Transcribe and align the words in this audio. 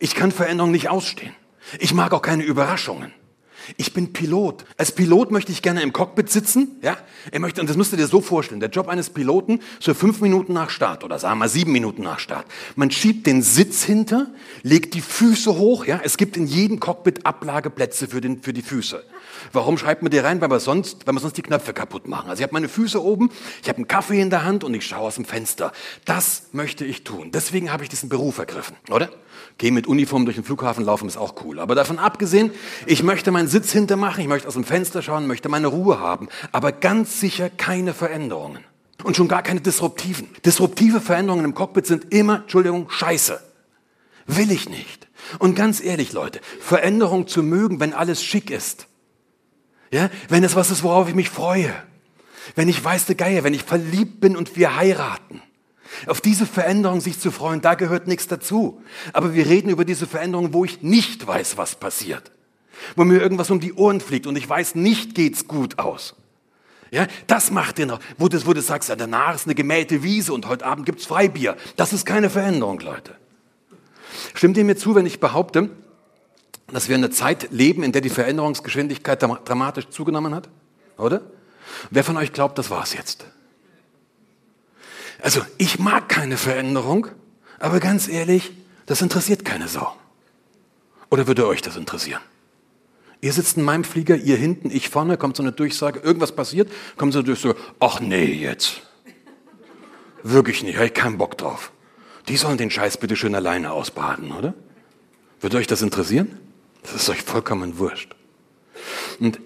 Ich 0.00 0.16
kann 0.16 0.32
Veränderungen 0.32 0.72
nicht 0.72 0.88
ausstehen. 0.88 1.34
Ich 1.78 1.94
mag 1.94 2.12
auch 2.12 2.22
keine 2.22 2.42
Überraschungen. 2.42 3.12
Ich 3.76 3.92
bin 3.92 4.12
Pilot. 4.14 4.64
Als 4.78 4.92
Pilot 4.92 5.30
möchte 5.30 5.52
ich 5.52 5.60
gerne 5.60 5.82
im 5.82 5.92
Cockpit 5.92 6.30
sitzen. 6.30 6.78
Ja, 6.82 6.96
er 7.30 7.38
möchte, 7.38 7.60
und 7.60 7.68
das 7.68 7.76
müsst 7.76 7.92
ihr 7.92 7.98
dir 7.98 8.06
so 8.06 8.22
vorstellen. 8.22 8.60
Der 8.60 8.70
Job 8.70 8.88
eines 8.88 9.10
Piloten 9.10 9.60
so 9.78 9.92
fünf 9.92 10.22
Minuten 10.22 10.54
nach 10.54 10.70
Start 10.70 11.04
oder 11.04 11.18
sagen 11.18 11.38
wir 11.38 11.48
sieben 11.48 11.70
Minuten 11.70 12.02
nach 12.02 12.18
Start. 12.18 12.46
Man 12.76 12.90
schiebt 12.90 13.26
den 13.26 13.42
Sitz 13.42 13.84
hinter, 13.84 14.28
legt 14.62 14.94
die 14.94 15.02
Füße 15.02 15.56
hoch. 15.56 15.84
Ja, 15.84 16.00
es 16.02 16.16
gibt 16.16 16.38
in 16.38 16.46
jedem 16.46 16.80
Cockpit 16.80 17.26
Ablageplätze 17.26 18.08
für, 18.08 18.22
den, 18.22 18.42
für 18.42 18.54
die 18.54 18.62
Füße. 18.62 19.04
Warum 19.52 19.78
schreibt 19.78 20.02
man 20.02 20.10
die 20.10 20.18
rein? 20.18 20.40
Weil 20.40 20.50
wir 20.50 20.60
sonst, 20.60 21.06
weil 21.06 21.14
wir 21.14 21.20
sonst 21.20 21.36
die 21.36 21.42
Knöpfe 21.42 21.72
kaputt 21.72 22.08
machen. 22.08 22.30
Also 22.30 22.40
ich 22.40 22.44
habe 22.44 22.52
meine 22.52 22.68
Füße 22.68 23.02
oben, 23.02 23.30
ich 23.62 23.68
habe 23.68 23.76
einen 23.76 23.88
Kaffee 23.88 24.20
in 24.20 24.30
der 24.30 24.44
Hand 24.44 24.64
und 24.64 24.74
ich 24.74 24.86
schaue 24.86 25.00
aus 25.00 25.16
dem 25.16 25.24
Fenster. 25.24 25.72
Das 26.04 26.44
möchte 26.52 26.84
ich 26.84 27.04
tun. 27.04 27.30
Deswegen 27.32 27.72
habe 27.72 27.82
ich 27.82 27.88
diesen 27.88 28.08
Beruf 28.08 28.38
ergriffen, 28.38 28.76
oder? 28.90 29.10
Geh 29.58 29.70
mit 29.70 29.86
Uniform 29.86 30.24
durch 30.24 30.36
den 30.36 30.44
Flughafen 30.44 30.84
laufen 30.84 31.06
ist 31.06 31.16
auch 31.16 31.34
cool. 31.44 31.60
Aber 31.60 31.74
davon 31.74 31.98
abgesehen, 31.98 32.50
ich 32.86 33.02
möchte 33.02 33.30
meinen 33.30 33.48
Sitz 33.48 33.72
hintermachen, 33.72 34.22
ich 34.22 34.28
möchte 34.28 34.48
aus 34.48 34.54
dem 34.54 34.64
Fenster 34.64 35.02
schauen, 35.02 35.26
möchte 35.26 35.48
meine 35.48 35.66
Ruhe 35.66 36.00
haben. 36.00 36.28
Aber 36.52 36.72
ganz 36.72 37.20
sicher 37.20 37.50
keine 37.50 37.92
Veränderungen. 37.92 38.64
Und 39.02 39.16
schon 39.16 39.28
gar 39.28 39.42
keine 39.42 39.60
disruptiven. 39.60 40.28
Disruptive 40.44 41.00
Veränderungen 41.00 41.44
im 41.44 41.54
Cockpit 41.54 41.86
sind 41.86 42.12
immer, 42.12 42.36
Entschuldigung, 42.42 42.90
scheiße. 42.90 43.40
Will 44.26 44.50
ich 44.50 44.68
nicht. 44.68 45.08
Und 45.38 45.56
ganz 45.56 45.82
ehrlich, 45.82 46.12
Leute, 46.12 46.40
Veränderung 46.60 47.26
zu 47.26 47.42
mögen, 47.42 47.80
wenn 47.80 47.94
alles 47.94 48.22
schick 48.22 48.50
ist. 48.50 48.86
Ja, 49.90 50.10
wenn 50.28 50.44
es 50.44 50.54
was 50.54 50.70
ist, 50.70 50.82
worauf 50.82 51.08
ich 51.08 51.14
mich 51.14 51.30
freue. 51.30 51.72
Wenn 52.54 52.68
ich 52.68 52.82
weiß, 52.82 53.06
der 53.06 53.16
Geier, 53.16 53.44
wenn 53.44 53.54
ich 53.54 53.62
verliebt 53.62 54.20
bin 54.20 54.36
und 54.36 54.56
wir 54.56 54.76
heiraten. 54.76 55.42
Auf 56.06 56.20
diese 56.20 56.46
Veränderung 56.46 57.00
sich 57.00 57.18
zu 57.18 57.30
freuen, 57.30 57.60
da 57.60 57.74
gehört 57.74 58.06
nichts 58.06 58.28
dazu. 58.28 58.82
Aber 59.12 59.34
wir 59.34 59.46
reden 59.46 59.68
über 59.70 59.84
diese 59.84 60.06
Veränderung, 60.06 60.52
wo 60.54 60.64
ich 60.64 60.82
nicht 60.82 61.26
weiß, 61.26 61.56
was 61.56 61.74
passiert. 61.74 62.30
Wo 62.96 63.04
mir 63.04 63.20
irgendwas 63.20 63.50
um 63.50 63.60
die 63.60 63.74
Ohren 63.74 64.00
fliegt 64.00 64.26
und 64.26 64.36
ich 64.36 64.48
weiß, 64.48 64.76
nicht 64.76 65.14
geht's 65.14 65.48
gut 65.48 65.78
aus. 65.78 66.14
Ja, 66.92 67.06
das 67.26 67.50
macht 67.50 67.78
den, 67.78 67.92
wo 68.18 68.28
du, 68.28 68.44
wo 68.46 68.52
du 68.52 68.62
sagst, 68.62 68.88
ja, 68.88 68.96
danach 68.96 69.34
ist 69.34 69.46
eine 69.46 69.54
gemähte 69.54 70.02
Wiese 70.02 70.32
und 70.32 70.48
heute 70.48 70.66
Abend 70.66 70.86
gibt's 70.86 71.06
Freibier. 71.06 71.56
Das 71.76 71.92
ist 71.92 72.04
keine 72.04 72.30
Veränderung, 72.30 72.80
Leute. 72.80 73.16
Stimmt 74.34 74.56
ihr 74.56 74.64
mir 74.64 74.76
zu, 74.76 74.94
wenn 74.94 75.06
ich 75.06 75.20
behaupte, 75.20 75.70
dass 76.74 76.88
wir 76.88 76.96
in 76.96 77.04
einer 77.04 77.12
Zeit 77.12 77.48
leben, 77.50 77.82
in 77.82 77.92
der 77.92 78.00
die 78.00 78.10
Veränderungsgeschwindigkeit 78.10 79.22
dramatisch 79.22 79.88
zugenommen 79.88 80.34
hat? 80.34 80.48
Oder? 80.96 81.22
Wer 81.90 82.04
von 82.04 82.16
euch 82.16 82.32
glaubt, 82.32 82.58
das 82.58 82.70
war's 82.70 82.94
jetzt? 82.94 83.26
Also 85.22 85.42
ich 85.58 85.78
mag 85.78 86.08
keine 86.08 86.36
Veränderung, 86.36 87.08
aber 87.58 87.80
ganz 87.80 88.08
ehrlich, 88.08 88.52
das 88.86 89.02
interessiert 89.02 89.44
keine 89.44 89.68
Sau. 89.68 89.94
Oder 91.10 91.26
würde 91.26 91.46
euch 91.46 91.62
das 91.62 91.76
interessieren? 91.76 92.22
Ihr 93.20 93.32
sitzt 93.32 93.58
in 93.58 93.64
meinem 93.64 93.84
Flieger, 93.84 94.16
ihr 94.16 94.36
hinten, 94.36 94.70
ich 94.70 94.88
vorne, 94.88 95.18
kommt 95.18 95.36
so 95.36 95.42
eine 95.42 95.52
Durchsage, 95.52 96.00
irgendwas 96.00 96.32
passiert, 96.32 96.70
kommt 96.96 97.12
so 97.12 97.18
eine 97.18 97.26
Durchsage, 97.26 97.56
ach 97.78 98.00
nee, 98.00 98.32
jetzt. 98.32 98.80
Wirklich 100.22 100.62
nicht, 100.62 100.76
habe 100.76 100.86
ich 100.86 100.94
keinen 100.94 101.18
Bock 101.18 101.36
drauf. 101.36 101.72
Die 102.28 102.36
sollen 102.36 102.56
den 102.56 102.70
Scheiß 102.70 102.96
bitte 102.96 103.16
schön 103.16 103.34
alleine 103.34 103.72
ausbaden, 103.72 104.32
oder? 104.32 104.54
Würde 105.40 105.56
euch 105.58 105.66
das 105.66 105.82
interessieren? 105.82 106.38
Das 106.82 106.94
ist 106.94 107.08
euch 107.08 107.22
vollkommen 107.22 107.78
wurscht. 107.78 108.14
Und 109.18 109.40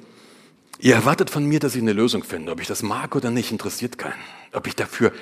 ihr 0.78 0.94
erwartet 0.94 1.30
von 1.30 1.44
mir, 1.44 1.60
dass 1.60 1.74
ich 1.74 1.82
eine 1.82 1.92
Lösung 1.92 2.24
finde. 2.24 2.52
Ob 2.52 2.60
ich 2.60 2.68
das 2.68 2.82
mag 2.82 3.16
oder 3.16 3.30
nicht, 3.30 3.50
interessiert 3.50 3.98
keinen. 3.98 4.22
Ob 4.52 4.66
ich 4.66 4.76
dafür 4.76 5.12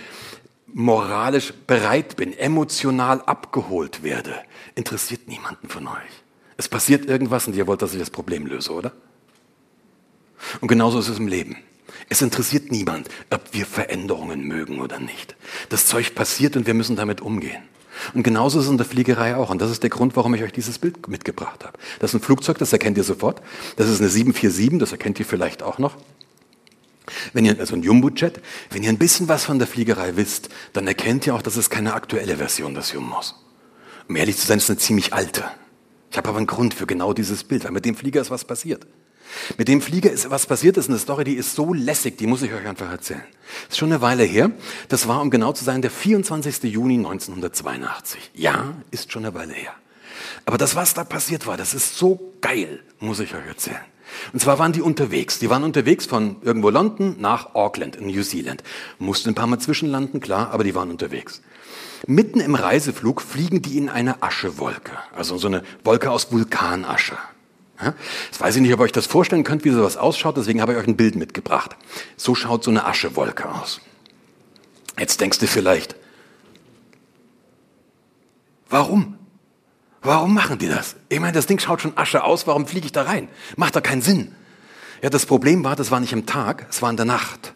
moralisch 0.66 1.52
bereit 1.66 2.16
bin, 2.16 2.36
emotional 2.36 3.22
abgeholt 3.22 4.02
werde, 4.02 4.34
interessiert 4.74 5.28
niemanden 5.28 5.68
von 5.68 5.86
euch. 5.86 6.22
Es 6.56 6.68
passiert 6.68 7.06
irgendwas 7.06 7.46
und 7.46 7.56
ihr 7.56 7.66
wollt, 7.66 7.82
dass 7.82 7.92
ich 7.92 7.98
das 7.98 8.10
Problem 8.10 8.46
löse, 8.46 8.72
oder? 8.72 8.92
Und 10.60 10.68
genauso 10.68 10.98
ist 10.98 11.08
es 11.08 11.18
im 11.18 11.28
Leben. 11.28 11.56
Es 12.08 12.22
interessiert 12.22 12.70
niemand, 12.70 13.08
ob 13.30 13.42
wir 13.52 13.66
Veränderungen 13.66 14.46
mögen 14.46 14.80
oder 14.80 14.98
nicht. 14.98 15.36
Das 15.68 15.86
Zeug 15.86 16.14
passiert 16.14 16.56
und 16.56 16.66
wir 16.66 16.74
müssen 16.74 16.96
damit 16.96 17.20
umgehen. 17.20 17.62
Und 18.14 18.22
genauso 18.22 18.58
ist 18.58 18.66
es 18.66 18.70
in 18.70 18.78
der 18.78 18.86
Fliegerei 18.86 19.36
auch. 19.36 19.50
Und 19.50 19.60
das 19.60 19.70
ist 19.70 19.82
der 19.82 19.90
Grund, 19.90 20.16
warum 20.16 20.34
ich 20.34 20.42
euch 20.42 20.52
dieses 20.52 20.78
Bild 20.78 21.08
mitgebracht 21.08 21.64
habe. 21.64 21.78
Das 22.00 22.10
ist 22.10 22.20
ein 22.20 22.24
Flugzeug, 22.24 22.58
das 22.58 22.72
erkennt 22.72 22.96
ihr 22.96 23.04
sofort. 23.04 23.42
Das 23.76 23.88
ist 23.88 24.00
eine 24.00 24.08
747, 24.08 24.78
das 24.78 24.92
erkennt 24.92 25.18
ihr 25.18 25.26
vielleicht 25.26 25.62
auch 25.62 25.78
noch. 25.78 25.96
Wenn 27.32 27.44
ihr, 27.44 27.58
also 27.58 27.74
ein 27.74 27.82
Jumbo-Jet, 27.82 28.40
wenn 28.70 28.82
ihr 28.82 28.88
ein 28.88 28.98
bisschen 28.98 29.28
was 29.28 29.44
von 29.44 29.58
der 29.58 29.68
Fliegerei 29.68 30.16
wisst, 30.16 30.48
dann 30.72 30.86
erkennt 30.86 31.26
ihr 31.26 31.34
auch, 31.34 31.42
dass 31.42 31.56
es 31.56 31.68
keine 31.68 31.94
aktuelle 31.94 32.36
Version 32.36 32.74
des 32.74 32.92
Jumbos. 32.92 33.34
Um 34.08 34.16
ehrlich 34.16 34.36
zu 34.36 34.46
sein, 34.46 34.58
ist 34.58 34.64
es 34.64 34.70
eine 34.70 34.78
ziemlich 34.78 35.12
alte. 35.12 35.44
Ich 36.10 36.16
habe 36.16 36.28
aber 36.28 36.38
einen 36.38 36.46
Grund 36.46 36.74
für 36.74 36.86
genau 36.86 37.12
dieses 37.12 37.44
Bild, 37.44 37.64
weil 37.64 37.72
mit 37.72 37.84
dem 37.84 37.96
Flieger 37.96 38.20
ist 38.20 38.30
was 38.30 38.44
passiert. 38.44 38.86
Mit 39.58 39.68
dem 39.68 39.80
Flieger 39.80 40.10
ist 40.10 40.30
was 40.30 40.46
passiert, 40.46 40.76
ist 40.76 40.88
eine 40.88 40.98
Story, 40.98 41.24
die 41.24 41.34
ist 41.34 41.54
so 41.54 41.72
lässig, 41.74 42.18
die 42.18 42.26
muss 42.26 42.42
ich 42.42 42.52
euch 42.52 42.66
einfach 42.66 42.90
erzählen. 42.90 43.24
Das 43.66 43.74
ist 43.74 43.78
schon 43.78 43.92
eine 43.92 44.00
Weile 44.00 44.24
her. 44.24 44.50
Das 44.88 45.08
war, 45.08 45.20
um 45.20 45.30
genau 45.30 45.52
zu 45.52 45.64
sein, 45.64 45.82
der 45.82 45.90
24. 45.90 46.62
Juni 46.64 46.96
1982. 46.96 48.30
Ja, 48.34 48.74
ist 48.90 49.12
schon 49.12 49.24
eine 49.24 49.34
Weile 49.34 49.52
her. 49.52 49.72
Aber 50.44 50.58
das, 50.58 50.74
was 50.74 50.94
da 50.94 51.04
passiert 51.04 51.46
war, 51.46 51.56
das 51.56 51.74
ist 51.74 51.96
so 51.96 52.32
geil, 52.40 52.80
muss 53.00 53.20
ich 53.20 53.34
euch 53.34 53.46
erzählen. 53.46 53.80
Und 54.32 54.40
zwar 54.40 54.58
waren 54.58 54.72
die 54.72 54.82
unterwegs. 54.82 55.38
Die 55.38 55.50
waren 55.50 55.64
unterwegs 55.64 56.06
von 56.06 56.36
irgendwo 56.42 56.70
London 56.70 57.16
nach 57.18 57.54
Auckland 57.54 57.96
in 57.96 58.06
New 58.06 58.22
Zealand. 58.22 58.62
Mussten 58.98 59.30
ein 59.30 59.34
paar 59.34 59.46
Mal 59.46 59.58
zwischenlanden, 59.58 60.20
klar, 60.20 60.50
aber 60.50 60.64
die 60.64 60.74
waren 60.74 60.90
unterwegs. 60.90 61.40
Mitten 62.06 62.40
im 62.40 62.54
Reiseflug 62.54 63.22
fliegen 63.22 63.62
die 63.62 63.78
in 63.78 63.88
eine 63.88 64.22
Aschewolke, 64.22 64.92
also 65.14 65.38
so 65.38 65.46
eine 65.46 65.62
Wolke 65.84 66.10
aus 66.10 66.32
Vulkanasche. 66.32 67.16
Jetzt 68.26 68.40
weiß 68.40 68.56
ich 68.56 68.62
nicht, 68.62 68.72
ob 68.72 68.80
ihr 68.80 68.84
euch 68.84 68.92
das 68.92 69.06
vorstellen 69.06 69.44
könnt, 69.44 69.64
wie 69.64 69.70
sowas 69.70 69.96
ausschaut, 69.96 70.36
deswegen 70.36 70.60
habe 70.60 70.72
ich 70.72 70.78
euch 70.78 70.86
ein 70.86 70.96
Bild 70.96 71.16
mitgebracht. 71.16 71.76
So 72.16 72.34
schaut 72.34 72.64
so 72.64 72.70
eine 72.70 72.84
Aschewolke 72.84 73.48
aus. 73.48 73.80
Jetzt 74.98 75.20
denkst 75.20 75.38
du 75.38 75.46
vielleicht, 75.46 75.96
warum? 78.68 79.18
Warum 80.02 80.34
machen 80.34 80.58
die 80.58 80.68
das? 80.68 80.96
Ich 81.08 81.20
meine, 81.20 81.32
das 81.32 81.46
Ding 81.46 81.58
schaut 81.58 81.80
schon 81.80 81.96
Asche 81.96 82.24
aus, 82.24 82.46
warum 82.46 82.66
fliege 82.66 82.86
ich 82.86 82.92
da 82.92 83.02
rein? 83.02 83.28
Macht 83.56 83.76
doch 83.76 83.82
keinen 83.82 84.02
Sinn. 84.02 84.34
Ja, 85.00 85.10
das 85.10 85.26
Problem 85.26 85.64
war, 85.64 85.76
das 85.76 85.90
war 85.90 86.00
nicht 86.00 86.12
im 86.12 86.26
Tag, 86.26 86.66
es 86.70 86.82
war 86.82 86.90
in 86.90 86.96
der 86.96 87.06
Nacht. 87.06 87.54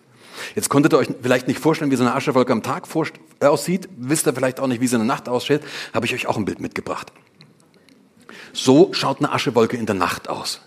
Jetzt 0.54 0.69
konntet 0.69 0.93
ihr 0.93 0.98
euch 0.98 1.08
vielleicht 1.22 1.48
nicht 1.48 1.60
vorstellen, 1.60 1.91
wie 1.91 1.97
so 1.97 2.04
eine 2.04 2.14
Aschewolke 2.14 2.53
am 2.53 2.62
Tag 2.62 2.84
aussieht. 3.41 3.88
Wisst 3.97 4.26
ihr 4.26 4.34
vielleicht 4.34 4.60
auch 4.60 4.66
nicht, 4.66 4.81
wie 4.81 4.87
sie 4.87 4.97
in 4.97 5.00
der 5.00 5.06
Nacht 5.06 5.28
aussieht. 5.28 5.62
Habe 5.93 6.06
ich 6.06 6.14
euch 6.14 6.26
auch 6.26 6.37
ein 6.37 6.44
Bild 6.44 6.60
mitgebracht. 6.60 7.12
So 8.56 8.94
schaut 8.94 9.19
eine 9.19 9.33
Aschewolke 9.33 9.77
in 9.77 9.84
der 9.84 9.94
Nacht 9.94 10.28
aus. 10.31 10.62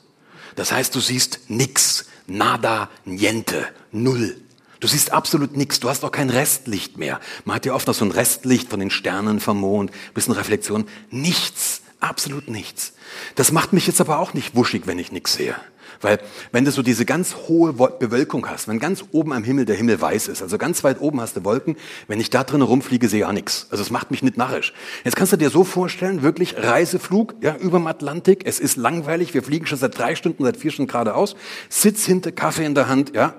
Das 0.55 0.71
heißt, 0.71 0.93
du 0.93 0.99
siehst 0.99 1.39
nix, 1.47 2.05
nada, 2.27 2.89
niente, 3.03 3.67
null. 3.91 4.39
Du 4.79 4.87
siehst 4.87 5.11
absolut 5.11 5.57
nichts, 5.57 5.79
du 5.79 5.89
hast 5.89 6.05
auch 6.05 6.11
kein 6.11 6.29
Restlicht 6.29 6.97
mehr. 6.97 7.19
Man 7.45 7.55
hat 7.55 7.65
ja 7.65 7.73
oft 7.73 7.87
noch 7.87 7.95
so 7.95 8.05
ein 8.05 8.11
Restlicht 8.11 8.69
von 8.69 8.79
den 8.79 8.91
Sternen 8.91 9.39
vom 9.39 9.59
Mond, 9.59 9.91
bisschen 10.13 10.35
Reflexion. 10.35 10.85
Nichts, 11.09 11.81
absolut 11.99 12.47
nichts. 12.47 12.93
Das 13.35 13.51
macht 13.51 13.73
mich 13.73 13.87
jetzt 13.87 13.99
aber 13.99 14.19
auch 14.19 14.33
nicht 14.33 14.55
wuschig, 14.55 14.83
wenn 14.85 14.99
ich 14.99 15.11
nichts 15.11 15.33
sehe. 15.33 15.55
Weil 16.01 16.19
wenn 16.51 16.65
du 16.65 16.71
so 16.71 16.81
diese 16.81 17.05
ganz 17.05 17.35
hohe 17.47 17.73
Bewölkung 17.73 18.47
hast, 18.49 18.67
wenn 18.67 18.79
ganz 18.79 19.03
oben 19.11 19.33
am 19.33 19.43
Himmel 19.43 19.65
der 19.65 19.75
Himmel 19.75 19.99
weiß 19.99 20.27
ist, 20.27 20.41
also 20.41 20.57
ganz 20.57 20.83
weit 20.83 21.01
oben 21.01 21.21
hast 21.21 21.35
du 21.35 21.43
Wolken, 21.43 21.75
wenn 22.07 22.19
ich 22.19 22.29
da 22.29 22.43
drin 22.43 22.61
rumfliege, 22.61 23.07
sehe 23.09 23.19
ich 23.19 23.25
auch 23.25 23.31
nichts. 23.31 23.67
Also 23.69 23.83
es 23.83 23.89
macht 23.89 24.11
mich 24.11 24.23
nicht 24.23 24.37
narrisch. 24.37 24.73
Jetzt 25.03 25.15
kannst 25.15 25.33
du 25.33 25.37
dir 25.37 25.49
so 25.49 25.63
vorstellen, 25.63 26.21
wirklich 26.21 26.57
Reiseflug 26.57 27.35
ja, 27.41 27.55
über 27.57 27.79
dem 27.79 27.87
Atlantik, 27.87 28.43
es 28.45 28.59
ist 28.59 28.77
langweilig, 28.77 29.33
wir 29.33 29.43
fliegen 29.43 29.65
schon 29.65 29.77
seit 29.77 29.97
drei 29.97 30.15
Stunden, 30.15 30.43
seit 30.43 30.57
vier 30.57 30.71
Stunden 30.71 30.91
geradeaus, 30.91 31.35
Sitz 31.69 32.05
hinter, 32.05 32.31
Kaffee 32.31 32.65
in 32.65 32.75
der 32.75 32.87
Hand, 32.87 33.15
ja, 33.15 33.35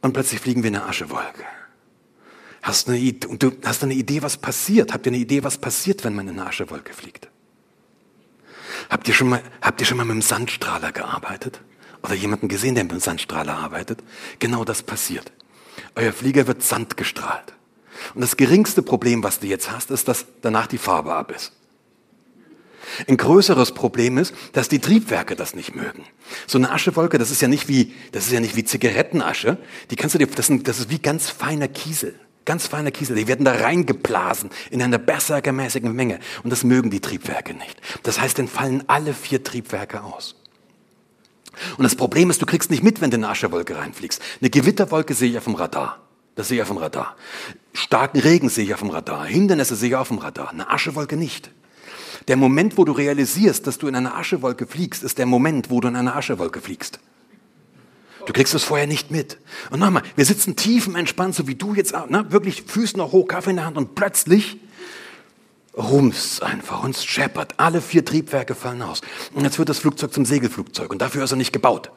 und 0.00 0.12
plötzlich 0.12 0.40
fliegen 0.40 0.62
wir 0.62 0.68
in 0.68 0.76
eine 0.76 0.86
Aschewolke. 0.86 1.44
Hast 2.62 2.86
du 2.86 2.92
eine 2.92 3.00
Idee, 3.00 3.26
und 3.26 3.42
du 3.42 3.52
hast 3.64 3.82
eine 3.82 3.94
Idee, 3.94 4.22
was 4.22 4.36
passiert? 4.36 4.92
Habt 4.92 5.06
ihr 5.06 5.10
eine 5.10 5.20
Idee, 5.20 5.42
was 5.42 5.58
passiert, 5.58 6.04
wenn 6.04 6.14
man 6.14 6.28
in 6.28 6.38
eine 6.38 6.48
Aschewolke 6.48 6.92
fliegt? 6.92 7.31
Habt 8.90 9.08
ihr 9.08 9.14
schon 9.14 9.28
mal, 9.28 9.42
habt 9.60 9.80
ihr 9.80 9.86
schon 9.86 9.96
mal 9.96 10.04
mit 10.04 10.12
einem 10.12 10.22
Sandstrahler 10.22 10.92
gearbeitet? 10.92 11.60
Oder 12.02 12.14
jemanden 12.14 12.48
gesehen, 12.48 12.74
der 12.74 12.84
mit 12.84 12.92
einem 12.92 13.00
Sandstrahler 13.00 13.56
arbeitet? 13.56 14.02
Genau 14.38 14.64
das 14.64 14.82
passiert. 14.82 15.32
Euer 15.94 16.12
Flieger 16.12 16.46
wird 16.46 16.62
Sand 16.62 16.96
gestrahlt. 16.96 17.54
Und 18.14 18.20
das 18.20 18.36
geringste 18.36 18.82
Problem, 18.82 19.22
was 19.22 19.40
du 19.40 19.46
jetzt 19.46 19.70
hast, 19.70 19.90
ist, 19.90 20.08
dass 20.08 20.26
danach 20.40 20.66
die 20.66 20.78
Farbe 20.78 21.14
ab 21.14 21.30
ist. 21.30 21.52
Ein 23.06 23.16
größeres 23.16 23.72
Problem 23.72 24.18
ist, 24.18 24.34
dass 24.52 24.68
die 24.68 24.80
Triebwerke 24.80 25.36
das 25.36 25.54
nicht 25.54 25.74
mögen. 25.74 26.04
So 26.46 26.58
eine 26.58 26.72
Aschewolke, 26.72 27.18
das 27.18 27.30
ist 27.30 27.40
ja 27.40 27.48
nicht 27.48 27.68
wie, 27.68 27.94
das 28.10 28.26
ist 28.26 28.32
ja 28.32 28.40
nicht 28.40 28.56
wie 28.56 28.64
Zigarettenasche. 28.64 29.56
Die 29.90 29.96
kannst 29.96 30.14
du 30.14 30.18
dir, 30.18 30.26
das, 30.26 30.50
das 30.62 30.80
ist 30.80 30.90
wie 30.90 30.98
ganz 30.98 31.30
feiner 31.30 31.68
Kiesel. 31.68 32.18
Ganz 32.44 32.66
feiner 32.66 32.90
Kiesel. 32.90 33.16
Die 33.16 33.28
werden 33.28 33.44
da 33.44 33.52
reingeblasen 33.52 34.50
in 34.70 34.82
einer 34.82 34.98
berserkermäßigen 34.98 35.92
Menge. 35.92 36.18
Und 36.42 36.50
das 36.50 36.64
mögen 36.64 36.90
die 36.90 37.00
Triebwerke 37.00 37.54
nicht. 37.54 37.80
Das 38.02 38.20
heißt, 38.20 38.38
dann 38.38 38.48
fallen 38.48 38.82
alle 38.88 39.14
vier 39.14 39.44
Triebwerke 39.44 40.02
aus. 40.02 40.34
Und 41.76 41.84
das 41.84 41.94
Problem 41.94 42.30
ist, 42.30 42.42
du 42.42 42.46
kriegst 42.46 42.70
nicht 42.70 42.82
mit, 42.82 43.00
wenn 43.00 43.10
du 43.10 43.16
in 43.16 43.24
eine 43.24 43.32
Aschewolke 43.32 43.76
reinfliegst. 43.76 44.20
Eine 44.40 44.50
Gewitterwolke 44.50 45.14
sehe 45.14 45.30
ich 45.30 45.38
auf 45.38 45.44
dem 45.44 45.54
Radar. 45.54 46.00
Das 46.34 46.48
sehe 46.48 46.56
ich 46.56 46.62
auf 46.62 46.68
dem 46.68 46.78
Radar. 46.78 47.16
Starken 47.74 48.20
Regen 48.20 48.48
sehe 48.48 48.64
ich 48.64 48.74
auf 48.74 48.80
dem 48.80 48.90
Radar. 48.90 49.26
Hindernisse 49.26 49.76
sehe 49.76 49.90
ich 49.90 49.96
auf 49.96 50.08
dem 50.08 50.18
Radar. 50.18 50.50
Eine 50.50 50.70
Aschewolke 50.70 51.16
nicht. 51.16 51.50
Der 52.28 52.36
Moment, 52.36 52.78
wo 52.78 52.84
du 52.84 52.92
realisierst, 52.92 53.66
dass 53.66 53.78
du 53.78 53.86
in 53.86 53.94
einer 53.94 54.16
Aschewolke 54.16 54.66
fliegst, 54.66 55.02
ist 55.02 55.18
der 55.18 55.26
Moment, 55.26 55.70
wo 55.70 55.80
du 55.80 55.88
in 55.88 55.96
einer 55.96 56.16
Aschewolke 56.16 56.60
fliegst. 56.60 57.00
Du 58.26 58.32
kriegst 58.32 58.54
es 58.54 58.64
vorher 58.64 58.86
nicht 58.86 59.10
mit. 59.10 59.38
Und 59.70 59.80
nochmal, 59.80 60.02
wir 60.16 60.24
sitzen 60.24 60.56
tiefenentspannt, 60.56 61.34
so 61.34 61.48
wie 61.48 61.54
du 61.54 61.74
jetzt, 61.74 61.92
ne, 61.92 62.26
wirklich 62.30 62.62
Füße 62.62 62.96
noch 62.96 63.12
hoch, 63.12 63.26
Kaffee 63.26 63.50
in 63.50 63.56
der 63.56 63.66
Hand 63.66 63.76
und 63.76 63.94
plötzlich 63.94 64.58
rums 65.76 66.40
einfach 66.40 66.84
und 66.84 66.96
scheppert. 66.96 67.54
Alle 67.56 67.80
vier 67.80 68.04
Triebwerke 68.04 68.54
fallen 68.54 68.82
aus. 68.82 69.00
Und 69.34 69.44
jetzt 69.44 69.58
wird 69.58 69.68
das 69.68 69.78
Flugzeug 69.78 70.12
zum 70.12 70.24
Segelflugzeug 70.24 70.90
und 70.90 71.00
dafür 71.00 71.24
ist 71.24 71.32
er 71.32 71.36
nicht 71.36 71.52
gebaut. 71.52 71.90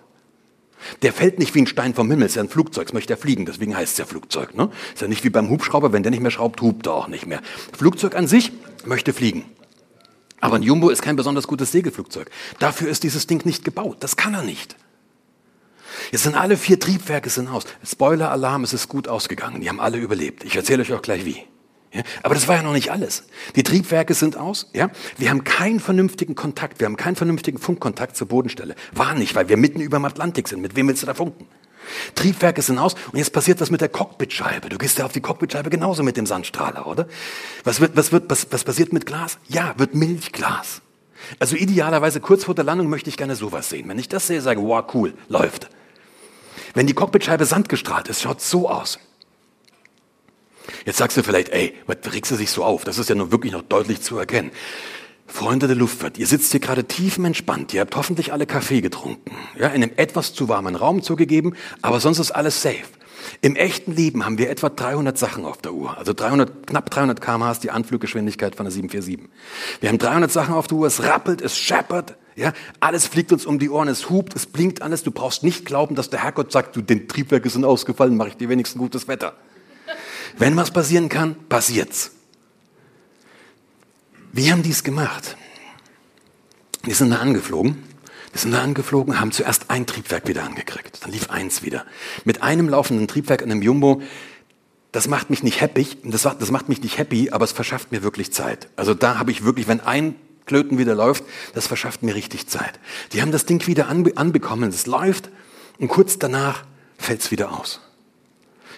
Der 1.02 1.14
fällt 1.14 1.40
nicht 1.40 1.56
wie 1.56 1.62
ein 1.62 1.68
Stein 1.68 1.94
vom 1.94 2.10
Himmel, 2.10 2.28
ist 2.28 2.36
ja 2.36 2.44
ein 2.44 2.50
Flugzeug, 2.50 2.88
es 2.88 2.94
möchte 2.94 3.14
er 3.14 3.18
fliegen, 3.18 3.46
deswegen 3.46 3.76
heißt 3.76 3.94
es 3.94 3.98
ja 3.98 4.06
Flugzeug. 4.06 4.56
Ne? 4.56 4.70
Ist 4.94 5.02
ja 5.02 5.08
nicht 5.08 5.24
wie 5.24 5.30
beim 5.30 5.50
Hubschrauber, 5.50 5.94
wenn 5.94 6.04
der 6.04 6.12
nicht 6.12 6.22
mehr 6.22 6.32
schraubt, 6.32 6.62
hupt 6.62 6.86
er 6.88 6.94
auch 6.94 7.08
nicht 7.08 7.26
mehr. 7.26 7.42
Flugzeug 7.76 8.16
an 8.16 8.28
sich 8.28 8.52
möchte 8.86 9.14
fliegen. 9.14 9.46
Aber 10.42 10.58
ein 10.58 10.64
Jumbo 10.64 10.90
ist 10.90 11.02
kein 11.02 11.16
besonders 11.16 11.48
gutes 11.48 11.72
Segelflugzeug. 11.72 12.30
Dafür 12.60 12.90
ist 12.90 13.04
dieses 13.04 13.26
Ding 13.26 13.44
nicht 13.46 13.66
gebaut. 13.66 13.98
Das 14.02 14.16
kann 14.16 14.34
er 14.34 14.44
nicht. 14.44 14.76
Jetzt 16.12 16.24
sind 16.24 16.36
alle 16.36 16.58
vier 16.58 16.80
Triebwerke 16.80 17.30
sind 17.30 17.50
aus. 17.50 17.66
Spoiler-Alarm, 17.86 18.64
es 18.64 18.74
ist 18.74 18.88
gut 18.88 19.08
ausgegangen. 19.08 19.62
Die 19.62 19.70
haben 19.70 19.80
alle 19.80 19.98
überlebt. 19.98 20.44
Ich 20.44 20.56
erzähle 20.56 20.84
euch 20.84 20.94
auch 20.94 21.02
gleich 21.02 21.26
wie. 21.26 21.44
Ja, 21.94 22.02
aber 22.24 22.36
das 22.36 22.48
war 22.48 22.58
ja 22.58 22.62
noch 22.62 22.74
nicht 22.74 22.92
alles. 22.92 23.24
Die 23.56 23.64
Triebwerke 23.64 24.14
sind 24.14 24.36
aus. 24.36 24.70
Ja? 24.74 24.90
Wir 25.18 25.30
haben 25.30 25.44
keinen 25.46 25.80
vernünftigen 25.80 26.36
Kontakt. 26.36 26.80
Wir 26.80 26.86
haben 26.86 26.98
keinen 26.98 27.16
vernünftigen 27.16 27.58
Funkkontakt 27.58 28.18
zur 28.18 28.28
Bodenstelle. 28.28 28.76
War 28.92 29.14
nicht, 29.14 29.34
weil 29.36 29.48
wir 29.48 29.56
mitten 29.56 29.80
über 29.80 29.98
dem 29.98 30.06
Atlantik 30.06 30.48
sind. 30.50 30.62
Mit 30.62 30.76
wem 30.76 30.88
willst 30.88 31.04
du 31.04 31.08
da 31.08 31.14
funken? 31.14 31.48
Triebwerke 32.16 32.62
sind 32.62 32.80
aus 32.80 32.96
und 33.12 33.20
jetzt 33.20 33.32
passiert 33.32 33.62
was 33.62 33.70
mit 33.70 33.80
der 33.80 33.90
Cockpitscheibe. 33.90 34.70
Du 34.70 34.78
gehst 34.78 34.98
ja 34.98 35.06
auf 35.06 35.12
die 35.12 35.22
Cockpitscheibe 35.22 35.70
genauso 35.70 36.04
mit 36.04 36.18
dem 36.18 36.26
Sandstrahler, 36.26 36.88
oder? 36.88 37.08
Was, 37.64 37.80
wird, 37.80 37.96
was, 37.96 38.12
wird, 38.12 38.30
was, 38.30 38.48
was 38.52 38.64
passiert 38.64 38.92
mit 38.92 39.06
Glas? 39.06 39.38
Ja, 39.48 39.76
wird 39.78 39.96
Milchglas. 39.96 40.82
Also 41.40 41.56
idealerweise 41.56 42.20
kurz 42.20 42.44
vor 42.44 42.56
der 42.56 42.66
Landung 42.66 42.90
möchte 42.90 43.10
ich 43.10 43.18
gerne 43.18 43.36
sowas 43.36 43.70
sehen. 43.70 43.88
Wenn 43.88 44.00
ich 44.00 44.10
das 44.10 44.28
sehe, 44.28 44.42
sage 44.42 44.62
wow, 44.62 44.84
cool, 44.94 45.14
läuft. 45.30 45.70
Wenn 46.74 46.88
die 46.88 46.94
Cockpitscheibe 46.94 47.46
sandgestrahlt 47.46 48.08
ist, 48.08 48.22
schaut 48.22 48.42
so 48.42 48.70
aus. 48.70 49.00
Jetzt 50.86 50.98
sagst 50.98 51.18
du 51.18 51.24
vielleicht, 51.24 51.50
ey, 51.50 51.74
was 51.86 51.98
regst 52.12 52.32
du 52.32 52.36
sich 52.36 52.50
so 52.50 52.64
auf? 52.64 52.84
Das 52.84 52.98
ist 52.98 53.10
ja 53.10 53.16
nun 53.16 53.32
wirklich 53.32 53.54
noch 53.54 53.62
deutlich 53.62 54.02
zu 54.02 54.18
erkennen. 54.18 54.52
Freunde 55.28 55.68
der 55.68 55.76
Luftfahrt, 55.76 56.18
ihr 56.18 56.28
sitzt 56.28 56.52
hier 56.52 56.60
gerade 56.60 56.84
tiefenentspannt, 56.84 57.74
ihr 57.74 57.82
habt 57.82 57.96
hoffentlich 57.96 58.32
alle 58.32 58.46
Kaffee 58.46 58.82
getrunken, 58.82 59.36
ja, 59.58 59.68
in 59.70 59.82
einem 59.82 59.92
etwas 59.96 60.34
zu 60.34 60.50
warmen 60.50 60.76
Raum 60.76 61.02
zugegeben, 61.02 61.56
aber 61.82 62.00
sonst 62.00 62.20
ist 62.20 62.32
alles 62.32 62.62
safe. 62.62 62.86
Im 63.42 63.56
echten 63.56 63.92
Leben 63.92 64.24
haben 64.24 64.38
wir 64.38 64.52
etwa 64.52 64.70
300 64.70 65.18
Sachen 65.18 65.46
auf 65.46 65.58
der 65.58 65.74
Uhr, 65.74 65.98
also 65.98 66.14
300, 66.14 66.68
knapp 66.68 66.92
300 66.92 67.22
km/h 67.22 67.52
ist 67.54 67.64
die 67.64 67.72
Anfluggeschwindigkeit 67.72 68.56
von 68.56 68.66
der 68.66 68.72
747. 68.72 69.28
Wir 69.82 69.90
haben 69.90 69.98
300 69.98 70.32
Sachen 70.32 70.54
auf 70.54 70.68
der 70.68 70.78
Uhr, 70.78 70.86
es 70.86 71.02
rappelt, 71.02 71.42
es 71.42 71.58
scheppert, 71.58 72.18
ja, 72.36 72.54
alles 72.82 73.08
fliegt 73.08 73.32
uns 73.32 73.46
um 73.46 73.60
die 73.60 73.70
Ohren, 73.70 73.88
es 73.88 74.10
hupt, 74.10 74.36
es 74.36 74.46
blinkt 74.46 74.82
alles. 74.82 75.04
Du 75.04 75.12
brauchst 75.12 75.44
nicht 75.44 75.66
glauben, 75.66 75.96
dass 75.96 76.10
der 76.10 76.24
Herrgott 76.24 76.52
sagt, 76.52 76.76
du, 76.76 76.82
den 76.82 77.08
Triebwerke 77.08 77.50
sind 77.50 77.64
ausgefallen, 77.64 78.18
mache 78.18 78.30
ich 78.30 78.38
dir 78.38 78.50
wenigstens 78.50 78.80
gutes 78.80 79.08
Wetter. 79.08 79.34
Wenn 80.38 80.58
was 80.58 80.72
passieren 80.72 81.08
kann, 81.08 81.36
passiert's. 81.48 82.12
Wie 84.34 84.52
haben 84.52 84.64
die 84.64 84.72
es 84.72 84.84
gemacht? 84.84 85.38
Die 86.86 86.94
sind 86.94 87.12
da 87.12 87.18
angeflogen. 87.18 87.82
Die 88.34 88.40
sind 88.40 88.52
da 88.52 88.62
angeflogen, 88.62 89.18
haben 89.18 89.32
zuerst 89.32 89.70
ein 89.70 89.86
Triebwerk 89.86 90.28
wieder 90.28 90.44
angekriegt. 90.44 91.00
Dann 91.04 91.12
lief 91.12 91.30
eins 91.30 91.64
wieder. 91.64 91.86
Mit 92.26 92.44
einem 92.44 92.68
laufenden 92.68 93.08
Triebwerk 93.08 93.42
in 93.42 93.50
einem 93.50 93.62
Jumbo, 93.62 94.02
das 94.92 95.08
macht 95.08 95.30
mich 95.30 95.42
nicht 95.42 95.62
happy, 95.62 95.88
das 96.04 96.52
macht 96.52 96.68
mich 96.68 96.82
nicht 96.82 96.98
happy, 96.98 97.30
aber 97.30 97.46
es 97.46 97.54
verschafft 97.54 97.94
mir 97.94 98.04
wirklich 98.04 98.34
Zeit. 98.34 98.68
Also 98.76 98.94
da 98.94 99.18
habe 99.20 99.32
ich 99.32 99.46
wirklich, 99.46 99.70
wenn 99.70 99.80
ein 99.80 100.16
Klöten 100.46 100.78
wieder 100.78 100.96
läuft, 100.96 101.24
das 101.54 101.68
verschafft 101.68 102.04
mir 102.04 102.16
richtig 102.16 102.48
Zeit. 102.48 102.80
Die 103.14 103.22
haben 103.22 103.32
das 103.32 103.46
Ding 103.46 103.66
wieder 103.68 103.88
anbe 103.88 104.16
anbekommen, 104.18 104.70
es 104.70 104.86
läuft 104.86 105.30
und 105.80 105.88
kurz 105.88 106.20
danach 106.20 106.64
fällt 106.98 107.22
es 107.22 107.32
wieder 107.32 107.60
aus. 107.60 107.82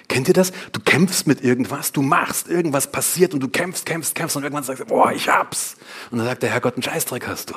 Kennt 0.07 0.29
ihr 0.29 0.33
das? 0.33 0.53
Du 0.71 0.79
kämpfst 0.79 1.27
mit 1.27 1.43
irgendwas, 1.43 1.91
du 1.91 2.01
machst, 2.01 2.47
irgendwas 2.47 2.91
passiert 2.91 3.33
und 3.33 3.41
du 3.41 3.49
kämpfst, 3.49 3.85
kämpfst, 3.85 4.15
kämpfst 4.15 4.37
und 4.37 4.43
irgendwann 4.43 4.63
sagst 4.63 4.83
du, 4.83 4.85
boah, 4.85 5.11
ich 5.11 5.27
hab's. 5.27 5.75
Und 6.11 6.19
dann 6.19 6.27
sagt 6.27 6.43
der 6.43 6.49
Herrgott, 6.49 6.75
einen 6.75 6.83
Scheißdreck 6.83 7.27
hast 7.27 7.49
du. 7.49 7.55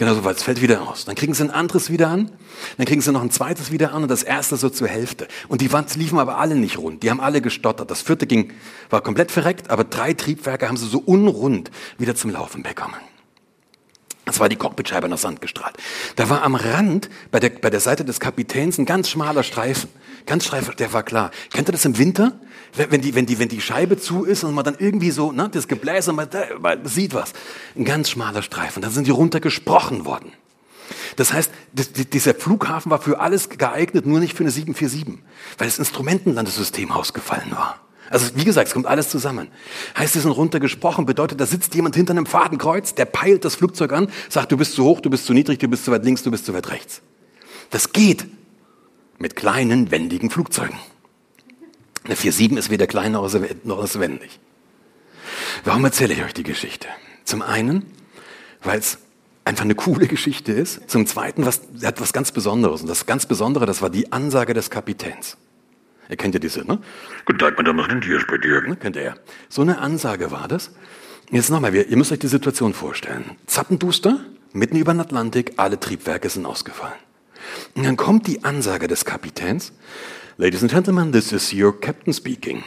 Genau 0.00 0.14
so, 0.14 0.24
weil 0.24 0.34
es 0.34 0.42
fällt 0.42 0.62
wieder 0.62 0.88
aus. 0.88 1.04
Dann 1.04 1.14
kriegen 1.14 1.34
sie 1.34 1.44
ein 1.44 1.50
anderes 1.50 1.90
wieder 1.90 2.08
an, 2.08 2.30
dann 2.78 2.86
kriegen 2.86 3.02
sie 3.02 3.12
noch 3.12 3.20
ein 3.20 3.30
zweites 3.30 3.70
wieder 3.70 3.92
an 3.92 4.02
und 4.02 4.10
das 4.10 4.22
erste 4.22 4.56
so 4.56 4.70
zur 4.70 4.88
Hälfte. 4.88 5.28
Und 5.46 5.60
die 5.60 5.68
liefen 5.96 6.18
aber 6.18 6.38
alle 6.38 6.54
nicht 6.54 6.78
rund, 6.78 7.02
die 7.02 7.10
haben 7.10 7.20
alle 7.20 7.42
gestottert. 7.42 7.90
Das 7.90 8.00
vierte 8.00 8.26
ging, 8.26 8.50
war 8.88 9.02
komplett 9.02 9.30
verreckt, 9.30 9.68
aber 9.68 9.84
drei 9.84 10.14
Triebwerke 10.14 10.68
haben 10.68 10.78
sie 10.78 10.88
so 10.88 11.02
unrund 11.04 11.70
wieder 11.98 12.14
zum 12.14 12.30
Laufen 12.30 12.62
bekommen. 12.62 12.96
Das 14.24 14.40
war 14.40 14.48
die 14.48 14.56
Cockpitscheibe 14.56 15.06
nach 15.06 15.18
Sand 15.18 15.42
gestrahlt. 15.42 15.76
Da 16.16 16.30
war 16.30 16.44
am 16.44 16.54
Rand, 16.54 17.10
bei 17.30 17.38
der, 17.38 17.50
bei 17.50 17.68
der 17.68 17.80
Seite 17.80 18.02
des 18.02 18.20
Kapitäns, 18.20 18.78
ein 18.78 18.86
ganz 18.86 19.10
schmaler 19.10 19.42
Streifen. 19.42 19.90
Ganz 20.26 20.44
Streifen, 20.44 20.74
der 20.78 20.92
war 20.92 21.02
klar. 21.02 21.30
Kennt 21.52 21.68
ihr 21.68 21.72
das 21.72 21.84
im 21.84 21.98
Winter? 21.98 22.38
Wenn 22.74 23.00
die, 23.00 23.14
wenn 23.14 23.26
die, 23.26 23.38
wenn 23.38 23.48
die 23.48 23.60
Scheibe 23.60 23.98
zu 23.98 24.24
ist 24.24 24.44
und 24.44 24.54
man 24.54 24.64
dann 24.64 24.76
irgendwie 24.78 25.10
so, 25.10 25.32
ne, 25.32 25.48
das 25.50 25.66
Gebläse, 25.66 26.12
man, 26.12 26.28
man 26.60 26.86
sieht 26.86 27.14
was. 27.14 27.32
Ein 27.76 27.84
ganz 27.84 28.10
schmaler 28.10 28.42
Streifen. 28.42 28.80
Dann 28.80 28.92
sind 28.92 29.06
die 29.06 29.10
runtergesprochen 29.10 30.04
worden. 30.04 30.32
Das 31.16 31.32
heißt, 31.32 31.50
dieser 31.72 32.34
Flughafen 32.34 32.90
war 32.90 33.00
für 33.00 33.20
alles 33.20 33.48
geeignet, 33.48 34.06
nur 34.06 34.20
nicht 34.20 34.36
für 34.36 34.44
eine 34.44 34.50
747, 34.50 35.22
weil 35.58 35.66
das 35.66 35.78
Instrumentenlandesystem 35.78 36.90
ausgefallen 36.90 37.50
war. 37.50 37.80
Also 38.08 38.26
wie 38.34 38.44
gesagt, 38.44 38.68
es 38.68 38.74
kommt 38.74 38.86
alles 38.86 39.08
zusammen. 39.08 39.48
Heißt, 39.96 40.14
sie 40.14 40.20
sind 40.20 40.32
runtergesprochen, 40.32 41.06
bedeutet, 41.06 41.40
da 41.40 41.46
sitzt 41.46 41.74
jemand 41.76 41.94
hinter 41.94 42.10
einem 42.12 42.26
Fadenkreuz, 42.26 42.94
der 42.94 43.04
peilt 43.04 43.44
das 43.44 43.54
Flugzeug 43.54 43.92
an, 43.92 44.10
sagt, 44.28 44.50
du 44.50 44.56
bist 44.56 44.74
zu 44.74 44.84
hoch, 44.84 45.00
du 45.00 45.10
bist 45.10 45.26
zu 45.26 45.32
niedrig, 45.32 45.60
du 45.60 45.68
bist 45.68 45.84
zu 45.84 45.92
weit 45.92 46.04
links, 46.04 46.24
du 46.24 46.30
bist 46.30 46.44
zu 46.44 46.52
weit 46.52 46.70
rechts. 46.70 47.02
Das 47.70 47.92
geht 47.92 48.26
mit 49.20 49.36
kleinen, 49.36 49.92
wendigen 49.92 50.30
Flugzeugen. 50.30 50.76
Eine 52.04 52.14
4.7 52.14 52.56
ist 52.58 52.70
weder 52.70 52.88
klein 52.88 53.12
noch 53.12 53.84
ist 53.84 54.00
wendig. 54.00 54.40
Warum 55.64 55.84
erzähle 55.84 56.14
ich 56.14 56.24
euch 56.24 56.34
die 56.34 56.42
Geschichte? 56.42 56.88
Zum 57.24 57.42
einen, 57.42 57.86
weil 58.62 58.78
es 58.78 58.98
einfach 59.44 59.64
eine 59.64 59.74
coole 59.74 60.06
Geschichte 60.06 60.52
ist. 60.52 60.90
Zum 60.90 61.06
zweiten, 61.06 61.44
was, 61.44 61.60
hat 61.84 62.00
was 62.00 62.12
ganz 62.12 62.32
Besonderes. 62.32 62.80
Und 62.80 62.88
das 62.88 63.06
ganz 63.06 63.26
Besondere, 63.26 63.66
das 63.66 63.82
war 63.82 63.90
die 63.90 64.10
Ansage 64.10 64.54
des 64.54 64.70
Kapitäns. 64.70 65.36
Ihr 66.08 66.16
kennt 66.16 66.34
ja 66.34 66.40
diese, 66.40 66.64
ne? 66.64 66.78
Guten 67.26 67.38
Tag, 67.38 67.56
meine 67.56 67.68
Damen 67.68 67.78
und 67.78 67.88
Herren, 67.88 68.02
hier 68.02 68.18
spricht 68.18 68.44
ihr. 68.44 68.62
Ne? 68.62 68.76
Kennt 68.76 68.96
ihr 68.96 69.02
ja. 69.02 69.14
So 69.48 69.62
eine 69.62 69.78
Ansage 69.78 70.30
war 70.30 70.48
das. 70.48 70.72
Jetzt 71.30 71.50
nochmal, 71.50 71.74
ihr 71.74 71.96
müsst 71.96 72.10
euch 72.10 72.18
die 72.18 72.26
Situation 72.26 72.74
vorstellen. 72.74 73.36
Zappenduster, 73.46 74.24
mitten 74.52 74.76
über 74.76 74.92
den 74.92 75.00
Atlantik, 75.00 75.52
alle 75.58 75.78
Triebwerke 75.78 76.28
sind 76.28 76.46
ausgefallen. 76.46 76.98
Und 77.74 77.84
dann 77.84 77.96
kommt 77.96 78.26
die 78.26 78.44
Ansage 78.44 78.88
des 78.88 79.04
Kapitäns. 79.04 79.72
Ladies 80.36 80.62
and 80.62 80.70
gentlemen, 80.70 81.12
this 81.12 81.32
is 81.32 81.52
your 81.52 81.78
captain 81.78 82.12
speaking. 82.12 82.62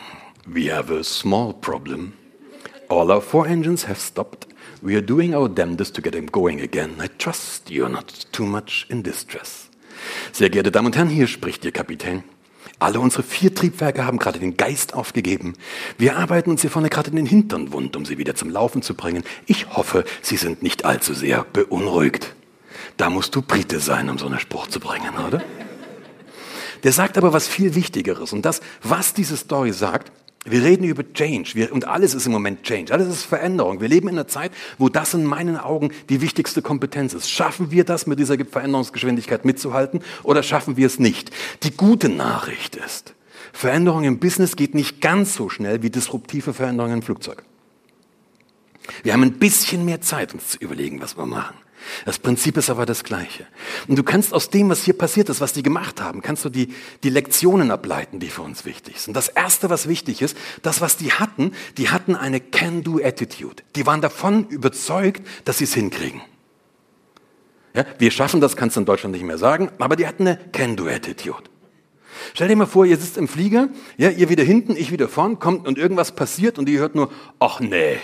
We 0.45 0.73
have 0.73 0.93
a 0.93 1.03
small 1.03 1.53
problem. 1.53 2.13
All 2.89 3.09
our 3.09 3.21
four 3.21 3.47
engines 3.47 3.87
have 3.87 3.99
stopped. 3.99 4.47
We 4.81 4.93
are 4.95 5.01
doing 5.01 5.33
our 5.33 5.47
damnedest 5.47 5.95
to 5.95 6.01
get 6.01 6.13
them 6.13 6.27
going 6.27 6.61
again. 6.61 6.91
I 7.01 7.07
trust 7.17 7.69
you 7.69 7.85
are 7.85 7.91
not 7.91 8.31
too 8.31 8.45
much 8.45 8.85
in 8.89 9.01
distress. 9.01 9.69
Sehr 10.31 10.49
geehrte 10.49 10.71
Damen 10.71 10.87
und 10.87 10.95
Herren, 10.95 11.09
hier 11.09 11.27
spricht 11.27 11.63
Ihr 11.63 11.71
Kapitän. 11.71 12.23
Alle 12.79 12.99
unsere 12.99 13.23
vier 13.23 13.55
Triebwerke 13.55 14.05
haben 14.05 14.19
gerade 14.19 14.39
den 14.39 14.57
Geist 14.57 14.93
aufgegeben. 14.93 15.53
Wir 15.97 16.17
arbeiten 16.17 16.51
uns 16.51 16.61
hier 16.61 16.69
vorne 16.69 16.89
gerade 16.89 17.11
in 17.11 17.15
den 17.15 17.25
Hintern 17.25 17.71
wund, 17.71 17.95
um 17.95 18.05
sie 18.05 18.17
wieder 18.17 18.35
zum 18.35 18.49
Laufen 18.49 18.81
zu 18.81 18.93
bringen. 18.93 19.23
Ich 19.45 19.69
hoffe, 19.69 20.03
Sie 20.21 20.35
sind 20.35 20.61
nicht 20.63 20.83
allzu 20.83 21.13
sehr 21.13 21.45
beunruhigt. 21.53 22.35
Da 22.97 23.09
musst 23.09 23.35
du 23.35 23.41
Brite 23.41 23.79
sein, 23.79 24.09
um 24.09 24.17
so 24.17 24.25
einen 24.25 24.39
Spruch 24.39 24.67
zu 24.67 24.79
bringen, 24.79 25.15
oder? 25.27 25.41
Der 26.83 26.91
sagt 26.91 27.17
aber 27.17 27.33
was 27.33 27.47
viel 27.47 27.75
Wichtigeres. 27.75 28.33
Und 28.33 28.43
das, 28.45 28.61
was 28.81 29.13
diese 29.13 29.37
Story 29.37 29.71
sagt, 29.71 30.11
wir 30.45 30.61
reden 30.61 30.83
über 30.83 31.03
Change 31.13 31.51
wir, 31.55 31.71
und 31.71 31.87
alles 31.87 32.13
ist 32.13 32.25
im 32.25 32.33
Moment 32.33 32.63
Change, 32.63 32.93
alles 32.93 33.07
ist 33.07 33.23
Veränderung. 33.23 33.79
Wir 33.79 33.87
leben 33.87 34.09
in 34.09 34.15
einer 34.15 34.27
Zeit, 34.27 34.51
wo 34.77 34.89
das 34.89 35.13
in 35.13 35.23
meinen 35.23 35.55
Augen 35.57 35.91
die 36.09 36.19
wichtigste 36.19 36.61
Kompetenz 36.61 37.13
ist. 37.13 37.29
Schaffen 37.29 37.71
wir 37.71 37.85
das, 37.85 38.07
mit 38.07 38.19
dieser 38.19 38.37
Veränderungsgeschwindigkeit 38.37 39.45
mitzuhalten 39.45 40.01
oder 40.23 40.43
schaffen 40.43 40.75
wir 40.75 40.87
es 40.87 40.99
nicht? 40.99 41.31
Die 41.63 41.71
gute 41.71 42.09
Nachricht 42.09 42.75
ist, 42.75 43.15
Veränderung 43.53 44.03
im 44.03 44.19
Business 44.19 44.57
geht 44.57 44.75
nicht 44.75 44.99
ganz 44.99 45.35
so 45.35 45.47
schnell 45.47 45.81
wie 45.81 45.89
disruptive 45.89 46.53
Veränderungen 46.53 46.95
im 46.95 47.01
Flugzeug. 47.03 47.43
Wir 49.03 49.13
haben 49.13 49.23
ein 49.23 49.39
bisschen 49.39 49.85
mehr 49.85 50.01
Zeit, 50.01 50.33
uns 50.33 50.49
zu 50.49 50.57
überlegen, 50.57 51.01
was 51.01 51.15
wir 51.17 51.25
machen. 51.25 51.55
Das 52.05 52.19
Prinzip 52.19 52.57
ist 52.57 52.69
aber 52.69 52.85
das 52.85 53.03
gleiche. 53.03 53.45
Und 53.87 53.97
du 53.97 54.03
kannst 54.03 54.33
aus 54.33 54.49
dem, 54.49 54.69
was 54.69 54.83
hier 54.83 54.97
passiert 54.97 55.29
ist, 55.29 55.41
was 55.41 55.53
die 55.53 55.63
gemacht 55.63 56.01
haben, 56.01 56.21
kannst 56.21 56.45
du 56.45 56.49
die, 56.49 56.73
die 57.03 57.09
Lektionen 57.09 57.71
ableiten, 57.71 58.19
die 58.19 58.29
für 58.29 58.41
uns 58.41 58.65
wichtig 58.65 58.99
sind. 59.01 59.15
Das 59.15 59.29
Erste, 59.29 59.69
was 59.69 59.87
wichtig 59.87 60.21
ist, 60.21 60.37
das, 60.61 60.81
was 60.81 60.97
die 60.97 61.11
hatten, 61.11 61.53
die 61.77 61.89
hatten 61.89 62.15
eine 62.15 62.39
Can-Do-Attitude. 62.39 63.63
Die 63.75 63.85
waren 63.85 64.01
davon 64.01 64.47
überzeugt, 64.47 65.25
dass 65.45 65.57
sie 65.57 65.65
es 65.65 65.73
hinkriegen. 65.73 66.21
Ja, 67.73 67.85
wir 67.97 68.11
schaffen 68.11 68.39
das, 68.39 68.55
kannst 68.55 68.75
du 68.75 68.81
in 68.81 68.85
Deutschland 68.85 69.13
nicht 69.13 69.25
mehr 69.25 69.37
sagen, 69.37 69.71
aber 69.79 69.95
die 69.95 70.07
hatten 70.07 70.27
eine 70.27 70.37
Can-Do-Attitude. 70.51 71.43
Stell 72.33 72.47
dir 72.47 72.55
mal 72.55 72.67
vor, 72.67 72.85
ihr 72.85 72.97
sitzt 72.97 73.17
im 73.17 73.27
Flieger, 73.27 73.69
ja, 73.97 74.09
ihr 74.09 74.29
wieder 74.29 74.43
hinten, 74.43 74.75
ich 74.75 74.91
wieder 74.91 75.07
vorn, 75.07 75.39
kommt 75.39 75.67
und 75.67 75.77
irgendwas 75.77 76.13
passiert 76.13 76.59
und 76.59 76.69
ihr 76.69 76.79
hört 76.79 76.95
nur, 76.95 77.11
ach 77.39 77.59
nee. 77.59 77.97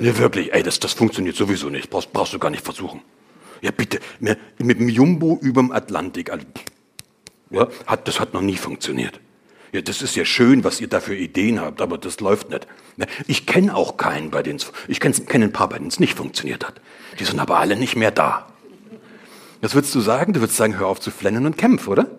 Ja, 0.00 0.16
wirklich, 0.18 0.52
ey, 0.52 0.62
das, 0.62 0.80
das 0.80 0.92
funktioniert 0.92 1.36
sowieso 1.36 1.68
nicht, 1.68 1.90
brauchst, 1.90 2.12
brauchst 2.12 2.32
du 2.32 2.38
gar 2.38 2.50
nicht 2.50 2.64
versuchen. 2.64 3.02
Ja, 3.60 3.70
bitte, 3.70 4.00
mit, 4.20 4.38
mit 4.58 4.80
dem 4.80 4.88
Jumbo 4.88 5.38
überm 5.40 5.70
Atlantik, 5.70 6.30
also, 6.30 6.44
ja, 7.50 7.68
hat, 7.86 8.08
das 8.08 8.18
hat 8.18 8.34
noch 8.34 8.40
nie 8.40 8.56
funktioniert. 8.56 9.20
Ja, 9.72 9.80
das 9.80 10.02
ist 10.02 10.16
ja 10.16 10.24
schön, 10.24 10.64
was 10.64 10.80
ihr 10.80 10.88
da 10.88 11.00
für 11.00 11.16
Ideen 11.16 11.60
habt, 11.60 11.80
aber 11.80 11.96
das 11.96 12.20
läuft 12.20 12.50
nicht. 12.50 12.66
Ich 13.26 13.46
kenne 13.46 13.74
auch 13.74 13.96
keinen, 13.96 14.30
bei 14.30 14.42
denen 14.42 14.60
ich 14.86 15.00
kenne 15.00 15.14
kenn 15.14 15.42
ein 15.42 15.52
paar, 15.52 15.68
bei 15.68 15.78
denen 15.78 15.88
es 15.88 15.98
nicht 15.98 16.14
funktioniert 16.14 16.66
hat. 16.66 16.80
Die 17.18 17.24
sind 17.24 17.40
aber 17.40 17.58
alle 17.58 17.76
nicht 17.76 17.96
mehr 17.96 18.10
da. 18.10 18.48
Was 19.62 19.74
würdest 19.74 19.94
du 19.94 20.00
sagen? 20.00 20.34
Du 20.34 20.40
würdest 20.40 20.58
sagen, 20.58 20.78
hör 20.78 20.88
auf 20.88 21.00
zu 21.00 21.10
flennen 21.10 21.46
und 21.46 21.56
kämpf, 21.56 21.88
oder? 21.88 22.10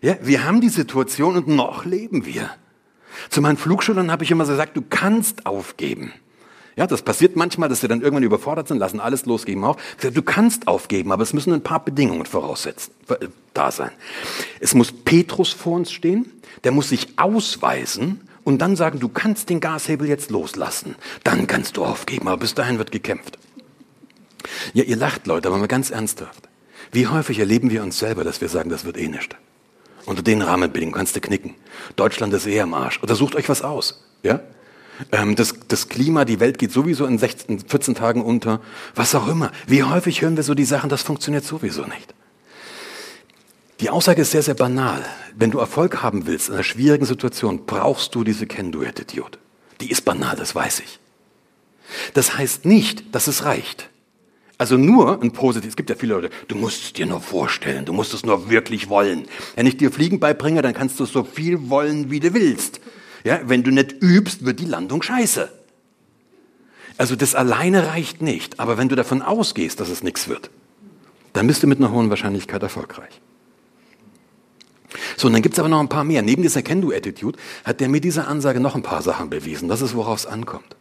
Ja, 0.00 0.16
wir 0.22 0.44
haben 0.44 0.60
die 0.60 0.68
Situation 0.68 1.36
und 1.36 1.48
noch 1.48 1.84
leben 1.84 2.24
wir. 2.24 2.50
Zu 3.30 3.40
meinen 3.40 3.56
Flugschülern 3.56 4.12
habe 4.12 4.24
ich 4.24 4.30
immer 4.30 4.46
gesagt, 4.46 4.76
du 4.76 4.82
kannst 4.82 5.46
aufgeben. 5.46 6.12
Ja, 6.76 6.86
das 6.86 7.02
passiert 7.02 7.36
manchmal, 7.36 7.68
dass 7.68 7.80
sie 7.80 7.88
dann 7.88 8.00
irgendwann 8.00 8.22
überfordert 8.22 8.68
sind, 8.68 8.78
lassen 8.78 9.00
alles 9.00 9.26
los, 9.26 9.44
geben 9.44 9.64
auf. 9.64 9.76
Du 10.00 10.22
kannst 10.22 10.68
aufgeben, 10.68 11.12
aber 11.12 11.22
es 11.22 11.32
müssen 11.32 11.52
ein 11.52 11.62
paar 11.62 11.84
Bedingungen 11.84 12.26
voraussetzen, 12.26 12.92
äh, 13.08 13.28
da 13.54 13.70
sein. 13.70 13.90
Es 14.60 14.74
muss 14.74 14.92
Petrus 14.92 15.52
vor 15.52 15.74
uns 15.74 15.90
stehen, 15.92 16.30
der 16.64 16.72
muss 16.72 16.88
sich 16.88 17.18
ausweisen 17.18 18.20
und 18.44 18.58
dann 18.58 18.76
sagen, 18.76 19.00
du 19.00 19.08
kannst 19.08 19.50
den 19.50 19.60
Gashebel 19.60 20.08
jetzt 20.08 20.30
loslassen. 20.30 20.94
Dann 21.24 21.46
kannst 21.46 21.76
du 21.76 21.84
aufgeben, 21.84 22.28
aber 22.28 22.38
bis 22.38 22.54
dahin 22.54 22.78
wird 22.78 22.92
gekämpft. 22.92 23.38
Ja, 24.72 24.84
ihr 24.84 24.96
lacht, 24.96 25.26
Leute, 25.26 25.48
aber 25.48 25.58
mal 25.58 25.68
ganz 25.68 25.90
ernsthaft. 25.90 26.48
Wie 26.92 27.06
häufig 27.06 27.38
erleben 27.38 27.70
wir 27.70 27.82
uns 27.82 27.98
selber, 27.98 28.24
dass 28.24 28.40
wir 28.40 28.48
sagen, 28.48 28.70
das 28.70 28.84
wird 28.84 28.96
eh 28.96 29.08
nicht. 29.08 29.36
Unter 30.06 30.22
den 30.22 30.42
Rahmenbedingungen 30.42 30.94
kannst 30.94 31.14
du 31.14 31.20
knicken. 31.20 31.54
Deutschland 31.96 32.32
ist 32.32 32.46
eh 32.46 32.60
am 32.60 32.74
Arsch. 32.74 33.02
Oder 33.02 33.14
sucht 33.14 33.36
euch 33.36 33.48
was 33.48 33.62
aus. 33.62 34.02
Ja? 34.22 34.40
Ähm, 35.12 35.36
das, 35.36 35.54
das 35.68 35.88
Klima, 35.88 36.24
die 36.24 36.40
Welt 36.40 36.58
geht 36.58 36.72
sowieso 36.72 37.06
in 37.06 37.18
16, 37.18 37.60
14 37.60 37.94
Tagen 37.94 38.22
unter. 38.22 38.60
Was 38.94 39.14
auch 39.14 39.28
immer. 39.28 39.52
Wie 39.66 39.82
häufig 39.82 40.22
hören 40.22 40.36
wir 40.36 40.44
so 40.44 40.54
die 40.54 40.64
Sachen, 40.64 40.90
das 40.90 41.02
funktioniert 41.02 41.44
sowieso 41.44 41.84
nicht. 41.86 42.14
Die 43.80 43.90
Aussage 43.90 44.22
ist 44.22 44.32
sehr, 44.32 44.42
sehr 44.42 44.54
banal. 44.54 45.02
Wenn 45.34 45.50
du 45.50 45.58
Erfolg 45.58 46.02
haben 46.02 46.26
willst 46.26 46.48
in 46.48 46.54
einer 46.54 46.64
schwierigen 46.64 47.06
Situation, 47.06 47.64
brauchst 47.64 48.14
du 48.14 48.24
diese 48.24 48.46
Can-Do-Attitude. 48.46 49.38
Die 49.80 49.90
ist 49.90 50.04
banal, 50.04 50.36
das 50.36 50.54
weiß 50.54 50.80
ich. 50.80 50.98
Das 52.14 52.36
heißt 52.36 52.66
nicht, 52.66 53.14
dass 53.14 53.26
es 53.26 53.44
reicht. 53.44 53.88
Also 54.58 54.76
nur 54.76 55.22
ein 55.22 55.32
positives, 55.32 55.72
es 55.72 55.76
gibt 55.76 55.88
ja 55.88 55.96
viele 55.96 56.12
Leute, 56.12 56.30
du 56.48 56.54
musst 56.54 56.84
es 56.84 56.92
dir 56.92 57.06
nur 57.06 57.22
vorstellen, 57.22 57.86
du 57.86 57.94
musst 57.94 58.12
es 58.12 58.26
nur 58.26 58.50
wirklich 58.50 58.90
wollen. 58.90 59.26
Wenn 59.56 59.64
ich 59.64 59.78
dir 59.78 59.90
Fliegen 59.90 60.20
beibringe, 60.20 60.60
dann 60.60 60.74
kannst 60.74 61.00
du 61.00 61.06
so 61.06 61.24
viel 61.24 61.70
wollen, 61.70 62.10
wie 62.10 62.20
du 62.20 62.34
willst. 62.34 62.78
Ja, 63.24 63.40
wenn 63.44 63.62
du 63.62 63.70
nicht 63.70 63.92
übst, 64.00 64.44
wird 64.44 64.60
die 64.60 64.66
Landung 64.66 65.02
scheiße. 65.02 65.50
Also 66.96 67.16
das 67.16 67.34
alleine 67.34 67.86
reicht 67.86 68.22
nicht. 68.22 68.60
Aber 68.60 68.78
wenn 68.78 68.88
du 68.88 68.96
davon 68.96 69.22
ausgehst, 69.22 69.80
dass 69.80 69.88
es 69.88 70.02
nichts 70.02 70.28
wird, 70.28 70.50
dann 71.32 71.46
bist 71.46 71.62
du 71.62 71.66
mit 71.66 71.78
einer 71.78 71.92
hohen 71.92 72.10
Wahrscheinlichkeit 72.10 72.62
erfolgreich. 72.62 73.20
So, 75.16 75.28
und 75.28 75.34
dann 75.34 75.42
gibt's 75.42 75.58
aber 75.58 75.68
noch 75.68 75.80
ein 75.80 75.88
paar 75.88 76.04
mehr. 76.04 76.22
Neben 76.22 76.42
dieser 76.42 76.62
Can-Do-Attitude 76.62 77.38
hat 77.64 77.80
der 77.80 77.88
mit 77.88 78.04
dieser 78.04 78.26
Ansage 78.26 78.60
noch 78.60 78.74
ein 78.74 78.82
paar 78.82 79.02
Sachen 79.02 79.30
bewiesen. 79.30 79.68
Das 79.68 79.82
ist, 79.82 79.94
worauf 79.94 80.18
es 80.18 80.26
ankommt. 80.26 80.76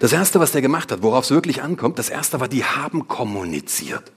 Das 0.00 0.12
Erste, 0.12 0.40
was 0.40 0.52
der 0.52 0.62
gemacht 0.62 0.92
hat, 0.92 1.02
worauf 1.02 1.24
es 1.24 1.30
wirklich 1.30 1.62
ankommt, 1.62 1.98
das 1.98 2.10
Erste 2.10 2.40
war, 2.40 2.48
die 2.48 2.64
haben 2.64 3.08
kommuniziert. 3.08 4.12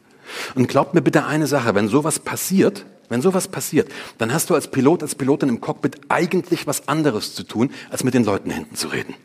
Und 0.56 0.68
glaubt 0.68 0.94
mir 0.94 1.01
bitte 1.01 1.25
eine 1.25 1.48
Sache, 1.48 1.75
wenn 1.75 1.88
sowas 1.88 2.20
passiert, 2.20 2.86
wenn 3.12 3.22
sowas 3.22 3.50
passiert, 3.50 3.91
dann 4.20 4.32
hast 4.32 4.50
du 4.50 4.56
als 4.56 4.72
Pilot, 4.72 5.03
als 5.03 5.15
Pilotin 5.15 5.50
im 5.50 5.60
Cockpit 5.60 6.00
eigentlich 6.08 6.65
was 6.65 6.88
anderes 6.88 7.36
zu 7.36 7.44
tun, 7.44 7.70
als 7.89 8.06
mit 8.06 8.13
den 8.13 8.24
Leuten 8.24 8.50
hinten 8.50 8.75
zu 8.75 8.88
reden. 8.88 9.15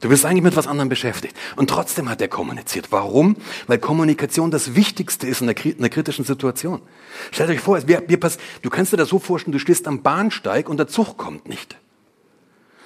Du 0.00 0.08
bist 0.08 0.24
eigentlich 0.24 0.42
mit 0.42 0.56
was 0.56 0.66
anderem 0.66 0.88
beschäftigt. 0.88 1.36
Und 1.54 1.70
trotzdem 1.70 2.08
hat 2.08 2.20
er 2.20 2.26
kommuniziert. 2.26 2.90
Warum? 2.90 3.36
Weil 3.68 3.78
Kommunikation 3.78 4.50
das 4.50 4.74
Wichtigste 4.74 5.28
ist 5.28 5.40
in 5.40 5.48
einer, 5.48 5.64
in 5.64 5.78
einer 5.78 5.88
kritischen 5.88 6.24
Situation. 6.24 6.82
Stellt 7.30 7.50
euch 7.50 7.60
vor, 7.60 7.86
wir, 7.86 8.02
wir 8.08 8.18
pass, 8.18 8.38
du 8.62 8.70
kannst 8.70 8.92
dir 8.92 8.96
das 8.96 9.10
so 9.10 9.20
vorstellen, 9.20 9.52
du 9.52 9.60
stehst 9.60 9.86
am 9.86 10.02
Bahnsteig 10.02 10.68
und 10.68 10.78
der 10.78 10.88
Zug 10.88 11.16
kommt 11.16 11.48
nicht. 11.48 11.76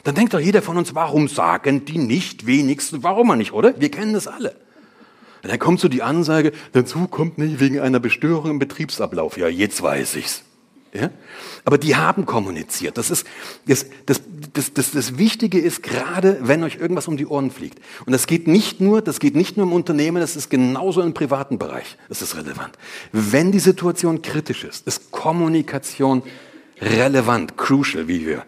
Dann 0.03 0.15
denkt 0.15 0.35
doch 0.35 0.41
jeder 0.41 0.61
von 0.61 0.77
uns, 0.77 0.95
warum 0.95 1.29
sagen 1.29 1.87
die 1.87 1.99
nicht 1.99 2.45
wenigstens, 2.45 3.03
warum 3.03 3.35
nicht, 3.39 3.53
oder? 3.53 3.81
Wir 3.81 3.91
kennen 3.91 4.13
das 4.13 4.27
alle. 4.27 4.55
Und 5.45 5.51
dann 5.51 5.59
kommt 5.59 5.79
so 5.79 5.89
die 5.89 6.03
Ansage, 6.03 6.53
der 6.73 6.87
Zug 6.87 7.11
kommt 7.11 7.37
nicht 7.37 7.61
wegen 7.61 7.79
einer 7.79 8.01
Bestörung 8.01 8.53
im 8.53 8.59
Betriebsablauf. 8.59 9.37
Ja, 9.37 9.47
jetzt 9.47 9.83
weiß 9.83 10.17
ich's. 10.17 10.43
Ja? 10.95 11.11
Aber 11.67 11.77
die 11.77 11.97
haben 11.97 12.25
kommuniziert. 12.25 12.97
Das, 12.97 13.11
ist, 13.11 13.27
das, 13.67 13.85
das, 14.07 14.23
das, 14.55 14.73
das, 14.73 14.93
das 14.93 15.19
Wichtige 15.19 15.59
ist 15.59 15.83
gerade, 15.83 16.39
wenn 16.41 16.65
euch 16.65 16.77
irgendwas 16.77 17.09
um 17.09 17.19
die 17.19 17.27
Ohren 17.27 17.51
fliegt. 17.51 17.79
Und 18.07 18.15
das 18.15 18.27
geht 18.27 18.49
nicht 18.49 18.81
nur, 18.81 19.03
das 19.03 19.21
geht 19.21 19.37
nicht 19.37 19.59
nur 19.59 19.67
im 19.67 19.75
Unternehmen, 19.75 20.19
das 20.19 20.35
ist 20.35 20.49
genauso 20.49 21.03
im 21.03 21.13
privaten 21.13 21.59
Bereich. 21.59 21.99
Das 22.09 22.23
ist 22.23 22.37
relevant. 22.37 22.79
Wenn 23.13 23.53
die 23.53 23.59
Situation 23.59 24.23
kritisch 24.23 24.65
ist, 24.65 24.87
ist 24.87 25.11
Kommunikation 25.11 26.23
relevant, 26.81 27.59
crucial, 27.59 28.09
wie 28.09 28.27
wir 28.27 28.47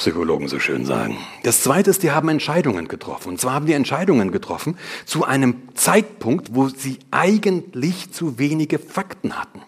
Psychologen 0.00 0.48
so 0.48 0.58
schön 0.58 0.86
sagen. 0.86 1.18
Das 1.42 1.62
Zweite 1.62 1.90
ist, 1.90 2.02
die 2.02 2.10
haben 2.10 2.30
Entscheidungen 2.30 2.88
getroffen. 2.88 3.28
Und 3.28 3.40
zwar 3.40 3.52
haben 3.52 3.66
die 3.66 3.74
Entscheidungen 3.74 4.32
getroffen 4.32 4.78
zu 5.04 5.24
einem 5.24 5.56
Zeitpunkt, 5.74 6.54
wo 6.54 6.68
sie 6.68 6.98
eigentlich 7.10 8.10
zu 8.10 8.38
wenige 8.38 8.78
Fakten 8.78 9.38
hatten. 9.38 9.60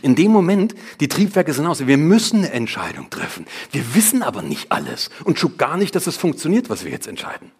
In 0.00 0.14
dem 0.14 0.32
Moment, 0.32 0.74
die 1.00 1.08
Triebwerke 1.08 1.52
sind 1.52 1.66
aus, 1.66 1.86
wir 1.86 1.98
müssen 1.98 2.38
eine 2.38 2.52
Entscheidung 2.52 3.10
treffen. 3.10 3.46
Wir 3.72 3.94
wissen 3.94 4.22
aber 4.22 4.40
nicht 4.40 4.72
alles 4.72 5.10
und 5.24 5.38
schon 5.38 5.58
gar 5.58 5.76
nicht, 5.76 5.94
dass 5.94 6.06
es 6.06 6.16
funktioniert, 6.16 6.70
was 6.70 6.84
wir 6.84 6.90
jetzt 6.90 7.06
entscheiden. 7.06 7.50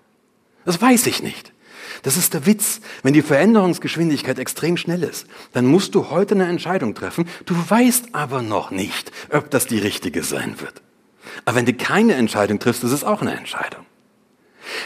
Das 0.64 0.80
weiß 0.80 1.06
ich 1.06 1.22
nicht. 1.22 1.52
Das 2.02 2.16
ist 2.16 2.32
der 2.32 2.46
Witz. 2.46 2.80
Wenn 3.02 3.12
die 3.12 3.22
Veränderungsgeschwindigkeit 3.22 4.38
extrem 4.38 4.78
schnell 4.78 5.02
ist, 5.02 5.26
dann 5.52 5.66
musst 5.66 5.94
du 5.94 6.10
heute 6.10 6.34
eine 6.34 6.48
Entscheidung 6.48 6.94
treffen. 6.94 7.28
Du 7.44 7.54
weißt 7.54 8.08
aber 8.12 8.40
noch 8.40 8.70
nicht, 8.70 9.12
ob 9.30 9.50
das 9.50 9.66
die 9.66 9.78
richtige 9.78 10.22
sein 10.22 10.60
wird. 10.60 10.80
Aber 11.44 11.56
wenn 11.56 11.66
du 11.66 11.72
keine 11.72 12.14
Entscheidung 12.14 12.58
triffst, 12.58 12.84
ist 12.84 12.92
es 12.92 13.04
auch 13.04 13.22
eine 13.22 13.36
Entscheidung. 13.36 13.84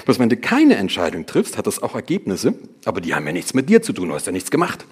Bloß 0.04 0.18
wenn 0.18 0.28
du 0.28 0.36
keine 0.36 0.76
Entscheidung 0.76 1.26
triffst, 1.26 1.58
hat 1.58 1.66
das 1.66 1.82
auch 1.82 1.94
Ergebnisse, 1.94 2.54
aber 2.84 3.00
die 3.00 3.14
haben 3.14 3.26
ja 3.26 3.32
nichts 3.32 3.54
mit 3.54 3.68
dir 3.68 3.82
zu 3.82 3.92
tun, 3.92 4.08
du 4.08 4.14
hast 4.14 4.26
ja 4.26 4.32
nichts 4.32 4.50
gemacht. 4.50 4.86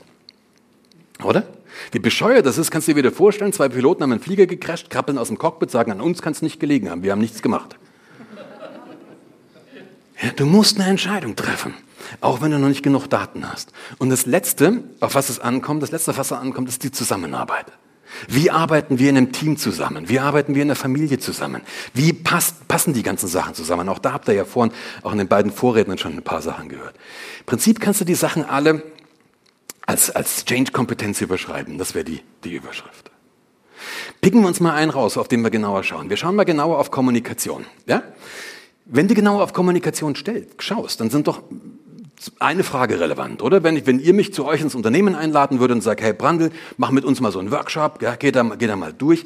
Oder? 1.23 1.46
Wie 1.92 1.99
bescheuert 1.99 2.46
das 2.46 2.58
ist, 2.58 2.70
kannst 2.70 2.88
du 2.88 2.92
dir 2.92 2.99
wieder 2.99 3.12
vorstellen, 3.12 3.52
zwei 3.52 3.68
Piloten 3.68 4.02
haben 4.02 4.12
einen 4.12 4.20
Flieger 4.20 4.46
gecrasht, 4.46 4.90
krabbeln 4.90 5.18
aus 5.18 5.28
dem 5.28 5.38
Cockpit, 5.38 5.70
sagen, 5.70 5.92
an 5.92 6.00
uns 6.00 6.23
kann 6.23 6.32
es 6.32 6.42
nicht 6.42 6.61
gelegen 6.61 6.90
haben, 6.90 7.02
wir 7.02 7.12
haben 7.12 7.20
nichts 7.20 7.42
gemacht. 7.42 7.76
Ja, 10.23 10.30
du 10.37 10.46
musst 10.46 10.78
eine 10.78 10.88
Entscheidung 10.88 11.34
treffen, 11.34 11.75
auch 12.20 12.40
wenn 12.40 12.50
du 12.50 12.58
noch 12.58 12.68
nicht 12.68 12.82
genug 12.82 13.08
Daten 13.08 13.50
hast. 13.50 13.73
Und 13.99 14.11
das 14.11 14.26
Letzte, 14.26 14.84
auf 15.00 15.14
was 15.14 15.28
es 15.28 15.40
ankommt, 15.40 15.82
das 15.82 15.90
Letzte, 15.90 16.16
was 16.16 16.30
es 16.30 16.32
ankommt, 16.32 16.68
ist 16.68 16.82
die 16.84 16.92
Zusammenarbeit. 16.92 17.66
Wie 18.28 18.50
arbeiten 18.50 18.99
wir 18.99 19.11
in 19.11 19.16
einem 19.16 19.33
Team 19.33 19.56
zusammen? 19.56 20.09
Wie 20.09 20.21
arbeiten 20.21 20.54
wir 20.54 20.62
in 20.62 20.68
der 20.68 20.76
Familie 20.76 21.18
zusammen? 21.18 21.62
Wie 21.92 22.12
passt, 22.12 22.68
passen 22.68 22.94
die 22.94 23.02
ganzen 23.02 23.28
Sachen 23.28 23.54
zusammen? 23.54 23.88
Auch 23.88 23.99
da 23.99 24.12
habt 24.12 24.28
ihr 24.28 24.35
ja 24.35 24.44
vorhin 24.44 24.73
auch 25.02 25.12
in 25.12 25.18
den 25.18 25.28
beiden 25.28 25.52
Vorrednern 25.52 25.99
schon 25.99 26.12
ein 26.12 26.23
paar 26.23 26.42
Sachen 26.42 26.68
gehört. 26.68 26.94
Im 27.40 27.47
Prinzip 27.47 27.80
kannst 27.80 28.00
du 28.00 28.04
die 28.04 28.14
Sachen 28.14 28.44
alle 28.44 28.83
als, 29.87 30.11
als 30.11 30.44
Change-Kompetenz 30.44 31.21
überschreiben. 31.21 31.78
Das 31.78 31.94
wäre 31.94 32.04
die, 32.04 32.21
die 32.44 32.54
Überschrift. 32.54 33.11
Picken 34.21 34.40
wir 34.40 34.49
uns 34.49 34.61
mal 34.61 34.75
einen 34.75 34.90
raus, 34.90 35.18
auf 35.18 35.28
den 35.28 35.42
wir 35.42 35.50
genauer 35.50 35.83
schauen. 35.83 36.09
Wir 36.09 36.16
schauen 36.16 36.37
mal 36.37 36.44
genauer 36.44 36.78
auf 36.78 36.90
Kommunikation. 36.90 37.66
Ja? 37.87 38.02
Wenn 38.87 39.09
du 39.09 39.14
genauer 39.14 39.42
auf 39.42 39.52
Kommunikation 39.52 40.14
stellst, 40.14 40.62
schaust, 40.62 41.00
dann 41.00 41.11
sind 41.11 41.26
doch 41.26 41.42
eine 42.38 42.64
Frage 42.64 43.00
relevant, 43.00 43.42
oder? 43.42 43.62
Wenn, 43.62 43.76
ich, 43.76 43.87
wenn 43.87 43.99
ihr 43.99 44.14
mich 44.14 44.33
zu 44.33 44.44
euch 44.47 44.61
ins 44.61 44.75
Unternehmen 44.75 45.14
einladen 45.14 45.61
würdet 45.61 45.76
und 45.76 45.80
sagt, 45.83 46.00
hey 46.00 46.12
Brandl, 46.12 46.50
mach 46.76 46.90
mit 46.90 47.04
uns 47.04 47.21
mal 47.21 47.33
so 47.33 47.38
einen 47.38 47.50
Workshop, 47.50 48.02
ja, 48.02 48.16
geh, 48.16 48.33
da, 48.33 48.42
geh 48.42 48.66
da 48.66 48.76
mal 48.76 48.92
durch 48.92 49.25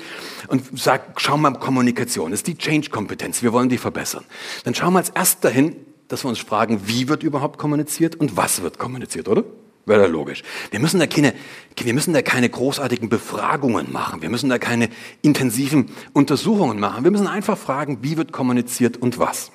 und 0.49 0.63
sag, 0.79 1.21
schau 1.21 1.37
mal 1.37 1.53
Kommunikation, 1.53 2.33
ist 2.33 2.47
die 2.47 2.57
Change-Kompetenz, 2.57 3.43
wir 3.43 3.53
wollen 3.53 3.69
die 3.69 3.79
verbessern. 3.79 4.25
Dann 4.65 4.75
schauen 4.75 4.93
wir 4.95 4.99
als 4.99 5.11
erst 5.11 5.45
dahin, 5.45 5.77
dass 6.09 6.25
wir 6.25 6.29
uns 6.29 6.39
fragen, 6.39 6.83
wie 6.87 7.09
wird 7.09 7.23
überhaupt 7.23 7.59
kommuniziert 7.59 8.17
und 8.17 8.37
was 8.37 8.63
wird 8.63 8.79
kommuniziert, 8.79 9.29
oder? 9.29 9.45
Wäre 9.89 10.07
logisch. 10.07 10.43
Wir 10.71 10.81
müssen 10.81 11.01
da 11.01 11.07
keine, 11.07 11.33
wir 11.77 11.95
müssen 11.95 12.13
da 12.13 12.21
keine 12.21 12.51
großartigen 12.51 13.09
Befragungen 13.09 13.91
machen. 13.91 14.21
Wir 14.21 14.29
müssen 14.29 14.51
da 14.51 14.59
keine 14.59 14.91
intensiven 15.23 15.91
Untersuchungen 16.13 16.79
machen. 16.79 17.05
Wir 17.05 17.11
müssen 17.11 17.27
einfach 17.27 17.57
fragen, 17.57 17.99
wie 18.03 18.19
wird 18.19 18.31
kommuniziert 18.31 18.99
und 18.99 19.19
was. 19.19 19.51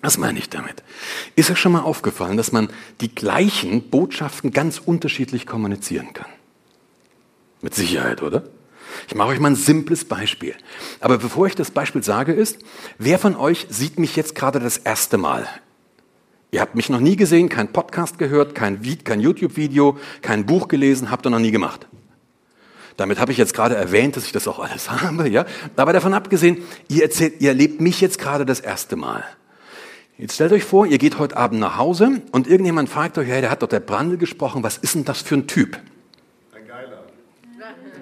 Was 0.00 0.16
meine 0.16 0.38
ich 0.38 0.48
damit? 0.48 0.82
Ist 1.34 1.50
euch 1.50 1.58
schon 1.58 1.72
mal 1.72 1.82
aufgefallen, 1.82 2.36
dass 2.36 2.52
man 2.52 2.68
die 3.00 3.12
gleichen 3.12 3.90
Botschaften 3.90 4.52
ganz 4.52 4.80
unterschiedlich 4.84 5.46
kommunizieren 5.46 6.12
kann? 6.12 6.28
Mit 7.62 7.74
Sicherheit, 7.74 8.22
oder? 8.22 8.44
Ich 9.08 9.14
mache 9.14 9.28
euch 9.28 9.40
mal 9.40 9.50
ein 9.50 9.56
simples 9.56 10.04
Beispiel. 10.04 10.54
Aber 11.00 11.18
bevor 11.18 11.46
ich 11.46 11.54
das 11.54 11.70
Beispiel 11.70 12.02
sage, 12.02 12.32
ist, 12.32 12.58
wer 12.98 13.18
von 13.18 13.36
euch 13.36 13.66
sieht 13.70 13.98
mich 13.98 14.16
jetzt 14.16 14.34
gerade 14.34 14.60
das 14.60 14.78
erste 14.78 15.18
Mal? 15.18 15.48
Ihr 16.50 16.60
habt 16.60 16.74
mich 16.74 16.88
noch 16.88 17.00
nie 17.00 17.16
gesehen, 17.16 17.48
kein 17.48 17.72
Podcast 17.72 18.18
gehört, 18.18 18.54
kein, 18.54 18.80
kein 19.04 19.20
YouTube-Video, 19.20 19.98
kein 20.22 20.46
Buch 20.46 20.68
gelesen, 20.68 21.10
habt 21.10 21.26
ihr 21.26 21.30
noch 21.30 21.38
nie 21.38 21.50
gemacht. 21.50 21.86
Damit 22.96 23.20
habe 23.20 23.32
ich 23.32 23.38
jetzt 23.38 23.52
gerade 23.52 23.76
erwähnt, 23.76 24.16
dass 24.16 24.24
ich 24.24 24.32
das 24.32 24.48
auch 24.48 24.58
alles 24.58 24.90
habe, 25.02 25.28
ja. 25.28 25.44
Aber 25.76 25.92
davon 25.92 26.14
abgesehen, 26.14 26.58
ihr 26.88 27.02
erzählt, 27.02 27.40
ihr 27.40 27.50
erlebt 27.50 27.80
mich 27.80 28.00
jetzt 28.00 28.18
gerade 28.18 28.46
das 28.46 28.60
erste 28.60 28.96
Mal. 28.96 29.24
Jetzt 30.18 30.34
stellt 30.34 30.50
euch 30.50 30.64
vor, 30.64 30.84
ihr 30.84 30.98
geht 30.98 31.20
heute 31.20 31.36
Abend 31.36 31.60
nach 31.60 31.76
Hause 31.76 32.22
und 32.32 32.48
irgendjemand 32.48 32.88
fragt 32.88 33.16
euch, 33.18 33.28
hey, 33.28 33.40
der 33.40 33.50
hat 33.50 33.62
doch 33.62 33.68
der 33.68 33.78
Brandl 33.78 34.16
gesprochen, 34.16 34.64
was 34.64 34.76
ist 34.76 34.96
denn 34.96 35.04
das 35.04 35.22
für 35.22 35.36
ein 35.36 35.46
Typ? 35.46 35.78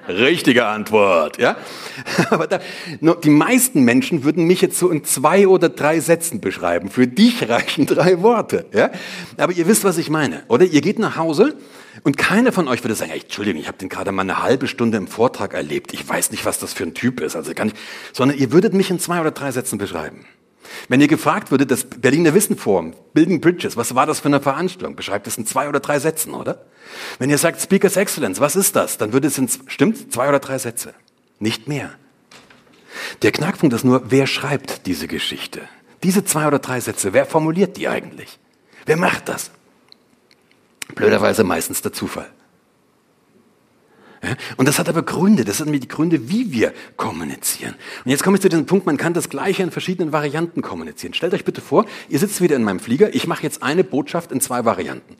Richtige 0.08 0.66
Antwort, 0.66 1.36
ja. 1.38 1.56
Aber 2.30 2.46
da, 2.46 2.60
die 3.00 3.30
meisten 3.30 3.82
Menschen 3.82 4.22
würden 4.24 4.44
mich 4.44 4.60
jetzt 4.60 4.78
so 4.78 4.88
in 4.88 5.04
zwei 5.04 5.48
oder 5.48 5.68
drei 5.68 5.98
Sätzen 5.98 6.40
beschreiben. 6.40 6.90
Für 6.90 7.08
dich 7.08 7.48
reichen 7.48 7.86
drei 7.86 8.22
Worte, 8.22 8.66
ja. 8.72 8.90
Aber 9.36 9.52
ihr 9.52 9.66
wisst, 9.66 9.84
was 9.84 9.98
ich 9.98 10.08
meine, 10.08 10.44
oder? 10.48 10.64
Ihr 10.64 10.80
geht 10.80 10.98
nach 10.98 11.16
Hause 11.16 11.56
und 12.04 12.16
keiner 12.16 12.52
von 12.52 12.68
euch 12.68 12.82
würde 12.84 12.94
sagen, 12.94 13.10
hey, 13.10 13.20
Entschuldigung, 13.20 13.60
ich 13.60 13.68
habe 13.68 13.78
den 13.78 13.88
gerade 13.88 14.12
mal 14.12 14.22
eine 14.22 14.42
halbe 14.42 14.68
Stunde 14.68 14.96
im 14.96 15.08
Vortrag 15.08 15.52
erlebt. 15.52 15.92
Ich 15.92 16.08
weiß 16.08 16.30
nicht, 16.30 16.46
was 16.46 16.60
das 16.60 16.72
für 16.72 16.84
ein 16.84 16.94
Typ 16.94 17.20
ist, 17.20 17.34
also 17.36 17.52
kann 17.52 17.68
ich, 17.68 17.74
sondern 18.12 18.38
ihr 18.38 18.52
würdet 18.52 18.74
mich 18.74 18.90
in 18.90 19.00
zwei 19.00 19.20
oder 19.20 19.32
drei 19.32 19.50
Sätzen 19.50 19.76
beschreiben. 19.76 20.24
Wenn 20.88 21.00
ihr 21.00 21.08
gefragt 21.08 21.50
würdet, 21.50 21.70
das 21.70 21.84
Berliner 21.84 22.34
Wissenforum, 22.34 22.94
Building 23.12 23.40
Bridges, 23.40 23.76
was 23.76 23.94
war 23.94 24.06
das 24.06 24.20
für 24.20 24.28
eine 24.28 24.40
Veranstaltung? 24.40 24.96
Beschreibt 24.96 25.26
es 25.26 25.38
in 25.38 25.46
zwei 25.46 25.68
oder 25.68 25.80
drei 25.80 25.98
Sätzen, 25.98 26.34
oder? 26.34 26.66
Wenn 27.18 27.30
ihr 27.30 27.38
sagt 27.38 27.60
Speakers 27.60 27.96
Excellence, 27.96 28.40
was 28.40 28.56
ist 28.56 28.76
das? 28.76 28.98
Dann 28.98 29.12
würde 29.12 29.28
es 29.28 29.38
in, 29.38 29.48
stimmt, 29.66 30.12
zwei 30.12 30.28
oder 30.28 30.38
drei 30.38 30.58
Sätze. 30.58 30.94
Nicht 31.38 31.68
mehr. 31.68 31.90
Der 33.22 33.32
Knackpunkt 33.32 33.74
ist 33.74 33.84
nur, 33.84 34.10
wer 34.10 34.26
schreibt 34.26 34.86
diese 34.86 35.06
Geschichte? 35.08 35.62
Diese 36.02 36.24
zwei 36.24 36.46
oder 36.46 36.58
drei 36.58 36.80
Sätze, 36.80 37.12
wer 37.12 37.26
formuliert 37.26 37.76
die 37.76 37.88
eigentlich? 37.88 38.38
Wer 38.84 38.96
macht 38.96 39.28
das? 39.28 39.50
Blöderweise 40.94 41.44
meistens 41.44 41.82
der 41.82 41.92
Zufall. 41.92 42.30
Und 44.56 44.66
das 44.68 44.78
hat 44.78 44.88
aber 44.88 45.02
Gründe, 45.02 45.44
das 45.44 45.58
sind 45.58 45.72
die 45.72 45.88
Gründe, 45.88 46.28
wie 46.30 46.52
wir 46.52 46.72
kommunizieren. 46.96 47.74
Und 48.04 48.10
jetzt 48.10 48.22
komme 48.22 48.36
ich 48.36 48.42
zu 48.42 48.48
diesem 48.48 48.66
Punkt, 48.66 48.86
man 48.86 48.96
kann 48.96 49.14
das 49.14 49.28
Gleiche 49.28 49.62
in 49.62 49.70
verschiedenen 49.70 50.12
Varianten 50.12 50.62
kommunizieren. 50.62 51.14
Stellt 51.14 51.34
euch 51.34 51.44
bitte 51.44 51.60
vor, 51.60 51.84
ihr 52.08 52.18
sitzt 52.18 52.40
wieder 52.40 52.56
in 52.56 52.64
meinem 52.64 52.80
Flieger, 52.80 53.14
ich 53.14 53.26
mache 53.26 53.42
jetzt 53.42 53.62
eine 53.62 53.84
Botschaft 53.84 54.32
in 54.32 54.40
zwei 54.40 54.64
Varianten. 54.64 55.16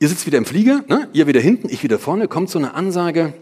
Ihr 0.00 0.08
sitzt 0.08 0.26
wieder 0.26 0.38
im 0.38 0.46
Flieger, 0.46 0.84
ne? 0.88 1.08
ihr 1.12 1.26
wieder 1.26 1.40
hinten, 1.40 1.68
ich 1.68 1.82
wieder 1.82 1.98
vorne, 1.98 2.28
kommt 2.28 2.50
so 2.50 2.58
eine 2.58 2.74
Ansage, 2.74 3.34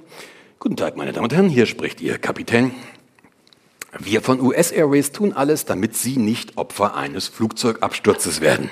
Guten 0.59 0.79
Tag, 0.79 0.97
meine 0.97 1.13
Damen 1.13 1.25
und 1.25 1.35
Herren, 1.35 1.51
hier 1.51 1.67
spricht 1.67 2.01
Ihr 2.01 2.17
Kapitän. 2.17 2.73
Wir 3.99 4.23
von 4.23 4.41
US 4.41 4.71
Airways 4.71 5.13
tun 5.13 5.35
alles, 5.35 5.67
damit 5.67 5.95
Sie 5.95 6.17
nicht 6.17 6.57
Opfer 6.57 6.97
eines 6.97 7.29
Flugzeugabsturzes 7.29 8.41
werden. 8.41 8.71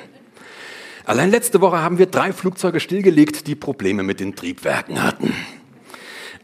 Allein 1.04 1.30
letzte 1.30 1.60
Woche 1.60 1.82
haben 1.82 1.98
wir 1.98 2.06
drei 2.06 2.32
Flugzeuge 2.32 2.80
stillgelegt, 2.80 3.46
die 3.46 3.54
Probleme 3.54 4.02
mit 4.02 4.18
den 4.18 4.34
Triebwerken 4.34 5.02
hatten. 5.02 5.34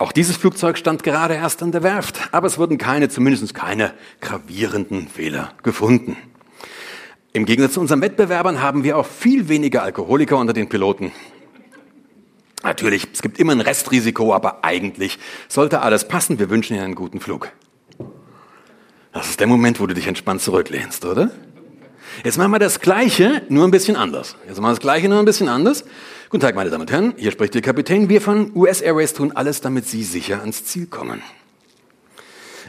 Auch 0.00 0.12
dieses 0.12 0.38
Flugzeug 0.38 0.78
stand 0.78 1.02
gerade 1.02 1.34
erst 1.34 1.62
an 1.62 1.72
der 1.72 1.82
Werft, 1.82 2.30
aber 2.32 2.46
es 2.46 2.56
wurden 2.56 2.78
keine, 2.78 3.10
zumindest 3.10 3.54
keine 3.54 3.92
gravierenden 4.22 5.08
Fehler 5.08 5.52
gefunden. 5.62 6.16
Im 7.34 7.44
Gegensatz 7.44 7.74
zu 7.74 7.80
unseren 7.80 8.00
Wettbewerbern 8.00 8.62
haben 8.62 8.82
wir 8.82 8.96
auch 8.96 9.04
viel 9.04 9.50
weniger 9.50 9.82
Alkoholiker 9.82 10.38
unter 10.38 10.54
den 10.54 10.70
Piloten. 10.70 11.12
Natürlich, 12.62 13.08
es 13.12 13.20
gibt 13.20 13.38
immer 13.38 13.52
ein 13.52 13.60
Restrisiko, 13.60 14.32
aber 14.32 14.64
eigentlich 14.64 15.18
sollte 15.48 15.82
alles 15.82 16.08
passen. 16.08 16.38
Wir 16.38 16.48
wünschen 16.48 16.76
Ihnen 16.76 16.84
einen 16.84 16.94
guten 16.94 17.20
Flug. 17.20 17.52
Das 19.12 19.28
ist 19.28 19.38
der 19.38 19.48
Moment, 19.48 19.80
wo 19.80 19.86
du 19.86 19.92
dich 19.92 20.06
entspannt 20.06 20.40
zurücklehnst, 20.40 21.04
oder? 21.04 21.30
Jetzt 22.24 22.38
machen 22.38 22.52
wir 22.52 22.58
das 22.58 22.80
Gleiche, 22.80 23.42
nur 23.50 23.64
ein 23.66 23.70
bisschen 23.70 23.96
anders. 23.96 24.34
Jetzt 24.48 24.56
machen 24.56 24.70
wir 24.70 24.76
das 24.76 24.80
Gleiche, 24.80 25.10
nur 25.10 25.18
ein 25.18 25.26
bisschen 25.26 25.50
anders. 25.50 25.84
Guten 26.30 26.42
Tag, 26.42 26.54
meine 26.54 26.70
Damen 26.70 26.82
und 26.82 26.92
Herren. 26.92 27.14
Hier 27.16 27.32
spricht 27.32 27.56
Ihr 27.56 27.60
Kapitän. 27.60 28.08
Wir 28.08 28.20
von 28.20 28.52
US 28.54 28.80
Airways 28.82 29.14
tun 29.14 29.32
alles, 29.32 29.62
damit 29.62 29.88
Sie 29.88 30.04
sicher 30.04 30.38
ans 30.38 30.64
Ziel 30.64 30.86
kommen. 30.86 31.24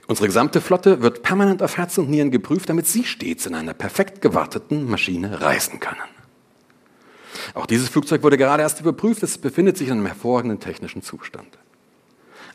Unsere 0.07 0.25
gesamte 0.25 0.61
Flotte 0.61 1.03
wird 1.03 1.21
permanent 1.21 1.61
auf 1.61 1.77
Herz 1.77 1.95
und 1.99 2.09
Nieren 2.09 2.31
geprüft, 2.31 2.69
damit 2.69 2.87
Sie 2.87 3.03
stets 3.03 3.45
in 3.45 3.53
einer 3.53 3.75
perfekt 3.75 4.19
gewarteten 4.23 4.89
Maschine 4.89 5.41
reisen 5.41 5.79
können. 5.79 5.99
Auch 7.53 7.67
dieses 7.67 7.89
Flugzeug 7.89 8.23
wurde 8.23 8.39
gerade 8.39 8.63
erst 8.63 8.79
überprüft. 8.79 9.21
Es 9.21 9.37
befindet 9.37 9.77
sich 9.77 9.89
in 9.89 9.93
einem 9.93 10.07
hervorragenden 10.07 10.59
technischen 10.59 11.03
Zustand. 11.03 11.59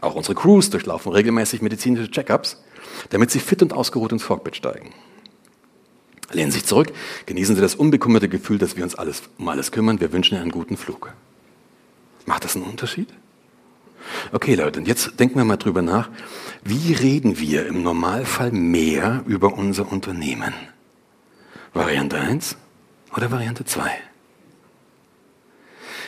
Auch 0.01 0.17
unsere 0.17 0.35
Crews 0.35 0.71
durchlaufen 0.71 1.13
regelmäßig 1.13 1.63
medizinische 1.63 2.11
Check-ups, 2.11 2.65
damit 3.11 3.31
sie 3.31 3.39
fit 3.39 3.63
und 3.63 3.73
ausgeruht 3.73 4.11
ins 4.11 4.27
Cockpit 4.27 4.57
steigen. 4.57 4.93
Lehnen 6.33 6.51
Sie 6.51 6.59
sich 6.59 6.67
zurück, 6.67 6.93
genießen 7.27 7.55
Sie 7.55 7.61
das 7.61 7.75
unbekümmerte 7.75 8.29
Gefühl, 8.29 8.59
dass 8.59 8.77
wir 8.77 8.85
uns 8.85 8.95
alles, 8.95 9.23
um 9.39 9.49
alles 9.49 9.71
kümmern. 9.71 10.01
Wir 10.01 10.13
wünschen 10.13 10.35
Ihnen 10.35 10.43
einen 10.43 10.51
guten 10.51 10.77
Flug. 10.77 11.13
Macht 12.27 12.45
das 12.45 12.57
einen 12.57 12.65
Unterschied? 12.65 13.09
Okay, 14.33 14.55
Leute, 14.55 14.81
und 14.81 14.89
jetzt 14.89 15.19
denken 15.19 15.37
wir 15.37 15.45
mal 15.45 15.57
drüber 15.57 15.83
nach. 15.83 16.11
Wie 16.65 16.93
reden 16.93 17.39
wir 17.39 17.67
im 17.67 17.83
Normalfall 17.83 18.51
mehr 18.51 19.23
über 19.27 19.55
unser 19.55 19.91
Unternehmen? 19.91 20.53
Variante 21.73 22.19
1 22.19 22.57
oder 23.15 23.31
Variante 23.31 23.65
2? 23.65 23.91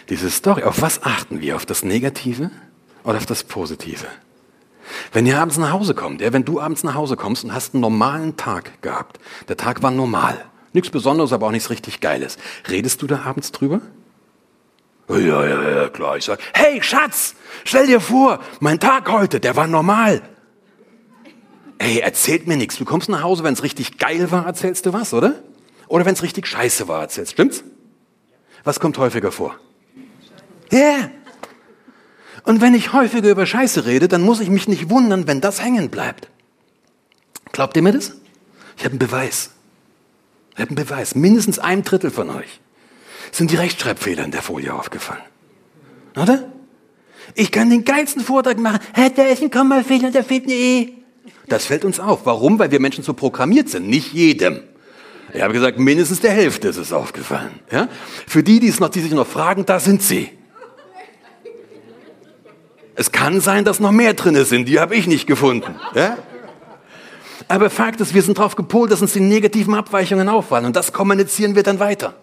Diese 0.09 0.31
Story, 0.31 0.63
auf 0.65 0.81
was 0.81 1.03
achten 1.03 1.41
wir? 1.41 1.57
Auf 1.57 1.67
das 1.67 1.85
Negative 1.85 2.51
oder 3.05 3.19
auf 3.19 3.27
das 3.27 3.45
Positive? 3.45 4.07
Wenn 5.13 5.27
ihr 5.27 5.39
abends 5.39 5.57
nach 5.59 5.73
Hause 5.73 5.95
kommt, 5.95 6.21
ja, 6.21 6.33
wenn 6.33 6.45
du 6.45 6.61
abends 6.61 6.85
nach 6.85 6.95
Hause 6.95 7.17
kommst 7.17 7.45
und 7.45 7.53
hast 7.53 7.75
einen 7.75 7.81
normalen 7.81 8.37
Tag 8.37 8.83
gehabt, 8.83 9.19
der 9.49 9.57
Tag 9.57 9.83
war 9.83 9.91
normal, 9.91 10.45
nichts 10.73 10.91
Besonderes, 10.91 11.33
aber 11.33 11.47
auch 11.47 11.51
nichts 11.53 11.71
richtig 11.71 12.01
Geiles, 12.01 12.39
redest 12.69 13.03
du 13.03 13.07
da 13.07 13.23
abends 13.25 13.53
drüber? 13.53 13.81
Ja, 15.09 15.45
ja, 15.45 15.71
ja, 15.71 15.89
klar. 15.89 16.19
Ich 16.19 16.25
sag, 16.25 16.39
hey 16.53 16.83
Schatz, 16.83 17.35
stell 17.65 17.87
dir 17.87 18.01
vor, 18.01 18.41
mein 18.61 18.79
Tag 18.79 19.11
heute, 19.11 19.41
der 19.41 19.57
war 19.57 19.67
normal. 19.67 20.23
Ey, 21.79 22.01
erzählt 22.01 22.47
mir 22.47 22.57
nichts. 22.57 22.77
Du 22.77 22.85
kommst 22.85 23.09
nach 23.09 23.23
Hause, 23.23 23.45
wenn 23.45 23.55
es 23.55 23.63
richtig 23.63 23.99
geil 23.99 24.31
war, 24.31 24.45
erzählst 24.45 24.85
du 24.85 24.93
was, 24.93 25.15
oder? 25.15 25.35
Oder 25.87 26.05
wenn 26.05 26.13
es 26.13 26.23
richtig 26.23 26.47
scheiße 26.47 26.89
war, 26.89 27.01
erzählst. 27.01 27.33
Stimmt's? 27.33 27.65
Was 28.65 28.81
kommt 28.81 28.99
häufiger 28.99 29.33
vor? 29.33 29.59
Ja. 30.71 30.79
Yeah. 30.79 31.11
Und 32.49 32.63
wenn 32.63 32.73
ich 32.73 32.95
häufiger 32.95 33.29
über 33.29 33.45
Scheiße 33.45 33.85
rede, 33.85 34.09
dann 34.09 34.23
muss 34.23 34.41
ich 34.41 34.49
mich 34.49 34.69
nicht 34.69 34.89
wundern, 34.89 35.27
wenn 35.27 35.43
das 35.43 35.63
hängen 35.63 35.91
bleibt. 35.91 36.31
Glaubt 37.53 37.77
ihr 37.77 37.83
mir 37.83 37.93
das? 37.93 38.15
Ich 38.79 38.85
habe 38.85 38.93
einen 38.93 38.99
Beweis. 38.99 39.51
Ich 40.55 40.61
habe 40.61 40.71
einen 40.71 40.77
Beweis. 40.77 41.15
Mindestens 41.15 41.59
ein 41.59 41.83
Drittel 41.83 42.11
von 42.11 42.31
euch 42.31 42.61
sind 43.33 43.51
die 43.51 43.57
Rechtschreibfehler 43.57 44.25
in 44.25 44.31
der 44.31 44.41
Folie 44.41 44.73
aufgefallen. 44.73 45.21
Oder? 46.17 46.51
Ich 47.35 47.53
kann 47.53 47.69
den 47.69 47.85
geilsten 47.85 48.23
Vortrag 48.23 48.59
machen. 48.59 48.79
Hey, 48.95 49.13
da 49.15 49.25
ist 49.25 49.43
ein 49.43 49.51
Kommafehler, 49.51 50.11
da 50.11 50.23
fehlt 50.23 50.47
ein 50.47 50.51
E. 50.53 50.93
Das 51.49 51.67
fällt 51.67 51.85
uns 51.85 52.01
auf. 52.01 52.25
Warum? 52.25 52.59
Weil 52.59 52.71
wir 52.71 52.81
Menschen 52.81 53.05
so 53.05 53.13
programmiert 53.13 53.69
sind. 53.69 53.91
Nicht 53.91 54.15
jedem. 54.15 54.61
Ich 55.35 55.43
habe 55.43 55.53
gesagt, 55.53 55.79
mindestens 55.79 56.21
der 56.21 56.33
Hälfte 56.33 56.69
ist 56.69 56.79
es 56.79 56.95
aufgefallen. 56.95 57.61
Ja? 57.71 57.89
Für 58.27 58.43
die, 58.43 58.59
die, 58.59 58.69
es 58.69 58.81
noch, 58.81 58.89
die 58.89 59.01
sich 59.01 59.13
noch 59.13 59.27
fragen, 59.27 59.67
da 59.67 59.79
sind 59.79 60.01
sie. 60.01 60.31
Es 62.99 63.13
kann 63.13 63.41
sein, 63.41 63.65
dass 63.65 63.79
noch 63.79 63.93
mehr 63.93 64.13
drin 64.13 64.45
sind, 64.45 64.67
die 64.67 64.81
habe 64.81 64.97
ich 64.97 65.07
nicht 65.07 65.29
gefunden. 65.29 65.77
Ja? 65.95 66.19
Aber 67.47 67.71
Fakt 67.71 68.01
ist, 68.01 68.13
wir 68.13 68.23
sind 68.23 68.39
darauf 68.39 68.57
gepolt, 68.57 68.91
dass 68.91 69.01
uns 69.01 69.13
die 69.13 69.21
negativen 69.21 69.75
Abweichungen 69.75 70.29
auffallen 70.29 70.67
und 70.67 70.75
das 70.75 70.93
kommunizieren 70.93 71.55
wir 71.55 71.63
dann 71.63 71.79
weiter. 71.79 72.15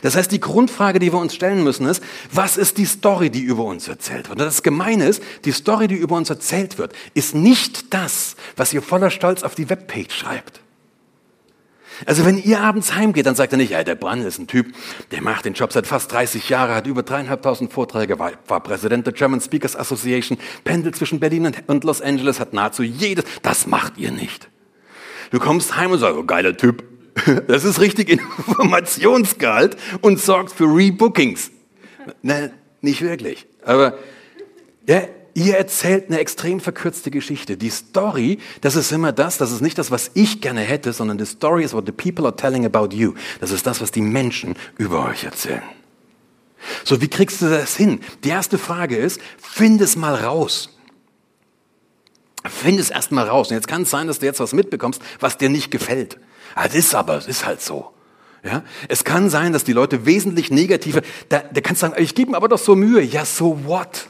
Das 0.00 0.16
heißt, 0.16 0.32
die 0.32 0.40
Grundfrage, 0.40 1.00
die 1.00 1.12
wir 1.12 1.18
uns 1.18 1.34
stellen 1.34 1.62
müssen, 1.62 1.84
ist, 1.84 2.02
was 2.32 2.56
ist 2.56 2.78
die 2.78 2.86
Story, 2.86 3.28
die 3.28 3.42
über 3.42 3.64
uns 3.64 3.88
erzählt 3.88 4.30
wird? 4.30 4.40
Und 4.40 4.46
das 4.46 4.62
Gemeine 4.62 5.04
ist, 5.04 5.22
die 5.44 5.52
Story, 5.52 5.86
die 5.86 5.96
über 5.96 6.16
uns 6.16 6.30
erzählt 6.30 6.78
wird, 6.78 6.94
ist 7.12 7.34
nicht 7.34 7.92
das, 7.92 8.36
was 8.56 8.72
ihr 8.72 8.80
voller 8.80 9.10
Stolz 9.10 9.42
auf 9.42 9.54
die 9.54 9.68
Webpage 9.68 10.14
schreibt. 10.14 10.60
Also 12.06 12.24
wenn 12.24 12.38
ihr 12.42 12.60
abends 12.60 12.94
heimgeht, 12.94 13.26
dann 13.26 13.34
sagt 13.34 13.52
er 13.52 13.58
nicht, 13.58 13.70
ja, 13.70 13.84
der 13.84 13.94
Brand 13.94 14.24
ist 14.24 14.38
ein 14.38 14.46
Typ, 14.46 14.74
der 15.10 15.22
macht 15.22 15.44
den 15.44 15.54
Job 15.54 15.72
seit 15.72 15.86
fast 15.86 16.12
30 16.12 16.48
Jahren, 16.48 16.74
hat 16.74 16.86
über 16.86 17.02
dreieinhalbtausend 17.02 17.72
Vorträge, 17.72 18.18
war, 18.18 18.32
war 18.46 18.60
Präsident 18.60 19.06
der 19.06 19.12
German 19.12 19.40
Speakers 19.40 19.76
Association, 19.76 20.38
pendelt 20.64 20.96
zwischen 20.96 21.20
Berlin 21.20 21.52
und 21.66 21.84
Los 21.84 22.00
Angeles, 22.00 22.40
hat 22.40 22.52
nahezu 22.52 22.82
jedes, 22.82 23.24
das 23.42 23.66
macht 23.66 23.98
ihr 23.98 24.10
nicht. 24.10 24.48
Du 25.30 25.38
kommst 25.38 25.76
heim 25.76 25.92
und 25.92 25.98
sagst, 25.98 26.16
oh, 26.16 26.24
geiler 26.24 26.56
Typ. 26.56 26.84
Das 27.48 27.64
ist 27.64 27.80
richtig 27.80 28.08
Informationsgehalt 28.08 29.76
und 30.00 30.20
sorgt 30.20 30.52
für 30.52 30.64
Rebookings. 30.64 31.50
Nein, 32.22 32.52
nicht 32.80 33.02
wirklich. 33.02 33.46
Aber 33.64 33.98
ja, 34.86 35.02
ihr 35.34 35.56
erzählt 35.56 36.08
eine 36.08 36.18
extrem 36.18 36.60
verkürzte 36.60 37.10
Geschichte. 37.10 37.56
Die 37.56 37.70
Story, 37.70 38.38
das 38.60 38.76
ist 38.76 38.92
immer 38.92 39.12
das, 39.12 39.38
das 39.38 39.52
ist 39.52 39.60
nicht 39.60 39.78
das, 39.78 39.90
was 39.90 40.10
ich 40.14 40.40
gerne 40.40 40.60
hätte, 40.60 40.92
sondern 40.92 41.18
the 41.18 41.26
story 41.26 41.64
is 41.64 41.72
what 41.72 41.86
the 41.86 41.92
people 41.92 42.24
are 42.24 42.34
telling 42.34 42.64
about 42.64 42.94
you. 42.94 43.14
Das 43.40 43.50
ist 43.50 43.66
das, 43.66 43.80
was 43.80 43.90
die 43.90 44.00
Menschen 44.00 44.54
über 44.78 45.06
euch 45.06 45.24
erzählen. 45.24 45.62
So, 46.84 47.00
wie 47.00 47.08
kriegst 47.08 47.40
du 47.42 47.48
das 47.48 47.76
hin? 47.76 48.00
Die 48.24 48.28
erste 48.28 48.58
Frage 48.58 48.96
ist, 48.96 49.20
find 49.38 49.80
es 49.80 49.96
mal 49.96 50.14
raus. 50.14 50.76
Find 52.44 52.80
es 52.80 52.90
erst 52.90 53.12
mal 53.12 53.26
raus. 53.26 53.50
Und 53.50 53.56
jetzt 53.56 53.68
kann 53.68 53.82
es 53.82 53.90
sein, 53.90 54.06
dass 54.06 54.18
du 54.18 54.26
jetzt 54.26 54.40
was 54.40 54.52
mitbekommst, 54.52 55.00
was 55.18 55.36
dir 55.36 55.48
nicht 55.48 55.70
gefällt. 55.70 56.18
Das 56.54 56.74
ist 56.74 56.94
aber, 56.94 57.16
es 57.16 57.26
ist 57.26 57.46
halt 57.46 57.60
so. 57.60 57.92
Ja? 58.42 58.62
Es 58.88 59.04
kann 59.04 59.30
sein, 59.30 59.52
dass 59.52 59.64
die 59.64 59.72
Leute 59.72 60.06
wesentlich 60.06 60.50
negativer, 60.50 61.02
da, 61.28 61.40
da 61.40 61.60
kannst 61.60 61.82
du 61.82 61.86
sagen, 61.86 62.02
ich 62.02 62.14
gebe 62.14 62.32
mir 62.32 62.36
aber 62.36 62.48
doch 62.48 62.58
so 62.58 62.74
Mühe. 62.74 63.02
Ja, 63.02 63.24
so 63.24 63.64
what? 63.64 64.08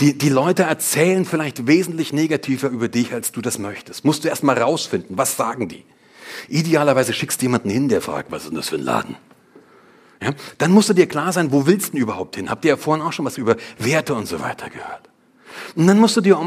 Die, 0.00 0.16
die 0.16 0.28
Leute 0.28 0.62
erzählen 0.62 1.24
vielleicht 1.24 1.66
wesentlich 1.66 2.12
negativer 2.12 2.68
über 2.68 2.88
dich, 2.88 3.12
als 3.12 3.32
du 3.32 3.40
das 3.40 3.58
möchtest. 3.58 4.04
Musst 4.04 4.24
du 4.24 4.28
erst 4.28 4.44
mal 4.44 4.56
rausfinden, 4.56 5.18
was 5.18 5.36
sagen 5.36 5.68
die? 5.68 5.84
Idealerweise 6.48 7.12
schickst 7.12 7.40
du 7.40 7.46
jemanden 7.46 7.70
hin, 7.70 7.88
der 7.88 8.00
fragt, 8.00 8.30
was 8.30 8.42
ist 8.42 8.50
denn 8.50 8.56
das 8.56 8.68
für 8.68 8.76
ein 8.76 8.82
Laden? 8.82 9.16
Ja? 10.22 10.30
Dann 10.58 10.70
musst 10.70 10.88
du 10.88 10.94
dir 10.94 11.06
klar 11.06 11.32
sein, 11.32 11.50
wo 11.52 11.66
willst 11.66 11.88
du 11.88 11.92
denn 11.92 12.00
überhaupt 12.02 12.36
hin? 12.36 12.48
Habt 12.48 12.64
ihr 12.64 12.70
ja 12.70 12.76
vorhin 12.76 13.04
auch 13.04 13.12
schon 13.12 13.24
was 13.24 13.38
über 13.38 13.56
Werte 13.78 14.14
und 14.14 14.26
so 14.26 14.40
weiter 14.40 14.70
gehört? 14.70 15.08
Und 15.74 15.86
dann 15.86 15.98
musst 15.98 16.16
du, 16.16 16.20
dir, 16.20 16.38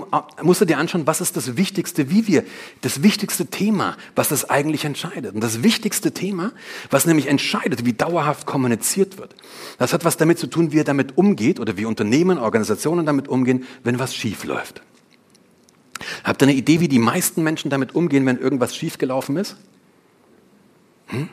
musst 0.42 0.62
du 0.62 0.66
dir 0.66 0.78
anschauen, 0.78 1.08
was 1.08 1.22
ist 1.22 1.38
das 1.38 1.58
Wichtigste, 1.58 2.10
wie 2.10 2.28
wir, 2.28 2.44
das 2.82 3.04
wichtigste 3.04 3.46
Thema, 3.46 3.98
was 4.16 4.30
das 4.30 4.50
eigentlich 4.50 4.86
entscheidet. 4.86 5.36
Und 5.36 5.42
das 5.42 5.64
wichtigste 5.64 6.12
Thema, 6.12 6.52
was 6.90 7.06
nämlich 7.06 7.28
entscheidet, 7.28 7.86
wie 7.86 7.94
dauerhaft 7.94 8.46
kommuniziert 8.46 9.18
wird, 9.18 9.36
das 9.78 9.94
hat 9.94 10.06
was 10.06 10.18
damit 10.18 10.40
zu 10.40 10.48
tun, 10.48 10.72
wie 10.72 10.80
er 10.80 10.84
damit 10.84 11.18
umgeht 11.18 11.60
oder 11.60 11.78
wie 11.78 11.86
Unternehmen, 11.86 12.38
Organisationen 12.38 13.06
damit 13.06 13.28
umgehen, 13.28 13.66
wenn 13.84 14.00
was 14.00 14.16
schief 14.16 14.44
läuft. 14.44 14.82
Habt 16.24 16.42
ihr 16.42 16.48
eine 16.48 16.58
Idee, 16.58 16.80
wie 16.80 16.88
die 16.88 17.00
meisten 17.00 17.44
Menschen 17.44 17.70
damit 17.70 17.96
umgehen, 17.96 18.26
wenn 18.26 18.38
irgendwas 18.38 18.76
schiefgelaufen 18.76 19.38
ist? 19.38 19.56
Hm? 21.08 21.30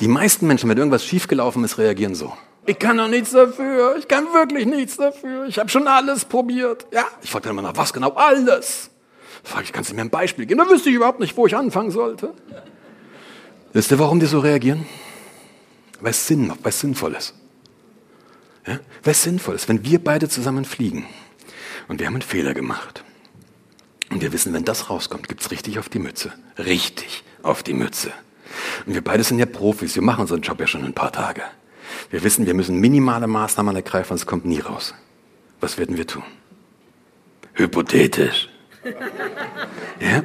Die 0.00 0.08
meisten 0.08 0.46
Menschen, 0.46 0.68
wenn 0.68 0.78
irgendwas 0.78 1.04
schiefgelaufen 1.04 1.64
ist, 1.64 1.78
reagieren 1.78 2.14
so. 2.14 2.32
Ich 2.64 2.78
kann 2.78 2.96
doch 2.96 3.08
nichts 3.08 3.32
dafür. 3.32 3.96
Ich 3.96 4.06
kann 4.06 4.32
wirklich 4.32 4.66
nichts 4.66 4.96
dafür. 4.96 5.46
Ich 5.46 5.58
habe 5.58 5.68
schon 5.68 5.88
alles 5.88 6.24
probiert. 6.24 6.86
Ja, 6.92 7.04
ich 7.20 7.30
frage 7.30 7.44
dann 7.44 7.52
immer 7.52 7.62
nach, 7.62 7.76
was 7.76 7.92
genau? 7.92 8.12
Alles. 8.12 8.90
Frage 9.42 9.64
ich, 9.64 9.72
kannst 9.72 9.90
du 9.90 9.94
mir 9.94 10.02
ein 10.02 10.10
Beispiel 10.10 10.46
geben? 10.46 10.58
Dann 10.58 10.68
wüsste 10.68 10.88
ich 10.88 10.94
überhaupt 10.94 11.18
nicht, 11.18 11.36
wo 11.36 11.46
ich 11.46 11.56
anfangen 11.56 11.90
sollte. 11.90 12.32
Wisst 13.72 13.90
ihr, 13.90 13.98
warum 13.98 14.20
die 14.20 14.26
so 14.26 14.38
reagieren? 14.38 14.86
Weil 16.00 16.10
es 16.10 16.26
Sinn 16.26 16.46
macht, 16.46 16.62
weil 16.62 16.70
es 16.70 16.80
sinnvoll 16.80 17.14
ist. 17.14 17.34
Ja? 18.66 18.78
Weil 19.02 19.12
es 19.12 19.22
sinnvoll 19.22 19.56
ist, 19.56 19.68
wenn 19.68 19.84
wir 19.84 20.02
beide 20.02 20.28
zusammen 20.28 20.64
fliegen 20.64 21.06
und 21.88 21.98
wir 21.98 22.06
haben 22.06 22.14
einen 22.14 22.22
Fehler 22.22 22.54
gemacht 22.54 23.02
und 24.10 24.20
wir 24.20 24.32
wissen, 24.32 24.52
wenn 24.52 24.64
das 24.64 24.90
rauskommt, 24.90 25.28
gibt 25.28 25.40
es 25.40 25.50
richtig 25.50 25.78
auf 25.78 25.88
die 25.88 25.98
Mütze. 25.98 26.32
Richtig 26.58 27.24
auf 27.42 27.62
die 27.62 27.74
Mütze. 27.74 28.12
Und 28.86 28.94
wir 28.94 29.02
beide 29.02 29.24
sind 29.24 29.38
ja 29.38 29.46
Profis, 29.46 29.94
wir 29.94 30.02
machen 30.02 30.20
unseren 30.20 30.42
Job 30.42 30.60
ja 30.60 30.66
schon 30.66 30.84
ein 30.84 30.92
paar 30.92 31.10
Tage. 31.10 31.42
Wir 32.10 32.22
wissen, 32.22 32.46
wir 32.46 32.54
müssen 32.54 32.78
minimale 32.78 33.26
Maßnahmen 33.26 33.74
ergreifen, 33.76 34.14
es 34.14 34.26
kommt 34.26 34.44
nie 34.44 34.60
raus. 34.60 34.94
Was 35.60 35.78
werden 35.78 35.96
wir 35.96 36.06
tun? 36.06 36.24
Hypothetisch. 37.54 38.48
Ja? 40.00 40.24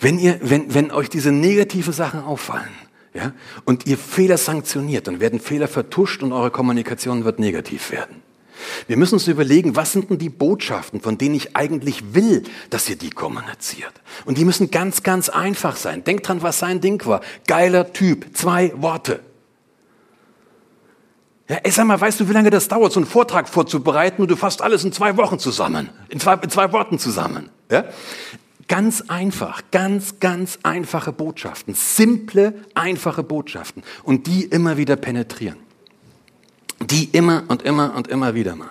Wenn, 0.00 0.18
ihr, 0.18 0.40
wenn, 0.42 0.74
wenn 0.74 0.90
euch 0.90 1.08
diese 1.08 1.30
negativen 1.30 1.92
Sachen 1.92 2.20
auffallen 2.20 2.68
ja, 3.14 3.32
und 3.64 3.86
ihr 3.86 3.96
Fehler 3.96 4.36
sanktioniert, 4.36 5.06
dann 5.06 5.20
werden 5.20 5.38
Fehler 5.38 5.68
vertuscht 5.68 6.24
und 6.24 6.32
eure 6.32 6.50
Kommunikation 6.50 7.24
wird 7.24 7.38
negativ 7.38 7.92
werden. 7.92 8.22
Wir 8.86 8.96
müssen 8.96 9.14
uns 9.14 9.28
überlegen, 9.28 9.76
was 9.76 9.92
sind 9.92 10.10
denn 10.10 10.18
die 10.18 10.28
Botschaften, 10.28 11.00
von 11.00 11.18
denen 11.18 11.34
ich 11.34 11.56
eigentlich 11.56 12.14
will, 12.14 12.42
dass 12.70 12.88
ihr 12.88 12.96
die 12.96 13.10
kommuniziert. 13.10 13.92
Und 14.24 14.38
die 14.38 14.44
müssen 14.44 14.70
ganz, 14.70 15.02
ganz 15.02 15.28
einfach 15.28 15.76
sein. 15.76 16.04
Denkt 16.04 16.28
dran, 16.28 16.42
was 16.42 16.58
sein 16.58 16.80
Ding 16.80 17.04
war. 17.06 17.20
Geiler 17.46 17.92
Typ, 17.92 18.26
zwei 18.34 18.72
Worte. 18.76 19.20
Ja, 21.48 21.58
ich 21.62 21.74
sag 21.74 21.86
mal, 21.86 22.00
weißt 22.00 22.18
du, 22.18 22.28
wie 22.28 22.32
lange 22.32 22.50
das 22.50 22.66
dauert, 22.66 22.92
so 22.92 22.98
einen 22.98 23.06
Vortrag 23.06 23.48
vorzubereiten 23.48 24.22
und 24.22 24.30
du 24.30 24.36
fasst 24.36 24.62
alles 24.62 24.82
in 24.84 24.92
zwei 24.92 25.16
Wochen 25.16 25.38
zusammen, 25.38 25.90
in 26.08 26.18
zwei, 26.18 26.34
in 26.34 26.50
zwei 26.50 26.72
Worten 26.72 26.98
zusammen. 26.98 27.50
Ja? 27.70 27.84
Ganz 28.66 29.04
einfach, 29.06 29.62
ganz, 29.70 30.18
ganz 30.18 30.58
einfache 30.64 31.12
Botschaften, 31.12 31.74
simple, 31.74 32.54
einfache 32.74 33.22
Botschaften 33.22 33.84
und 34.02 34.26
die 34.26 34.44
immer 34.44 34.76
wieder 34.76 34.96
penetrieren. 34.96 35.56
Die 36.80 37.04
immer 37.04 37.44
und 37.46 37.62
immer 37.62 37.94
und 37.94 38.08
immer 38.08 38.34
wieder 38.34 38.56
mal. 38.56 38.68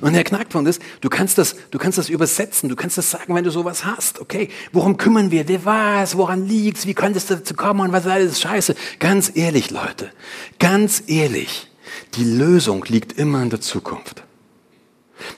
Und 0.00 0.14
der 0.14 0.24
Knackpunkt 0.24 0.68
ist, 0.68 0.80
du 1.02 1.10
kannst 1.10 1.36
das, 1.36 1.54
du 1.70 1.78
kannst 1.78 1.98
das 1.98 2.08
übersetzen, 2.08 2.70
du 2.70 2.74
kannst 2.74 2.96
das 2.98 3.10
sagen, 3.10 3.34
wenn 3.34 3.44
du 3.44 3.50
sowas 3.50 3.84
hast. 3.84 4.18
Okay, 4.18 4.48
worum 4.72 4.96
kümmern 4.96 5.30
wir? 5.30 5.46
Wer 5.46 5.64
war 5.66 6.02
es? 6.02 6.16
Woran 6.16 6.48
liegt's? 6.48 6.86
Wie 6.86 6.94
könnte 6.94 7.18
es 7.18 7.26
dazu 7.26 7.54
kommen? 7.54 7.80
Und 7.80 7.92
was 7.92 8.06
ist 8.06 8.10
alles 8.10 8.40
Scheiße? 8.40 8.74
Ganz 8.98 9.30
ehrlich, 9.34 9.70
Leute, 9.70 10.10
ganz 10.58 11.02
ehrlich. 11.06 11.67
Die 12.14 12.24
Lösung 12.24 12.84
liegt 12.84 13.18
immer 13.18 13.42
in 13.42 13.50
der 13.50 13.60
Zukunft. 13.60 14.24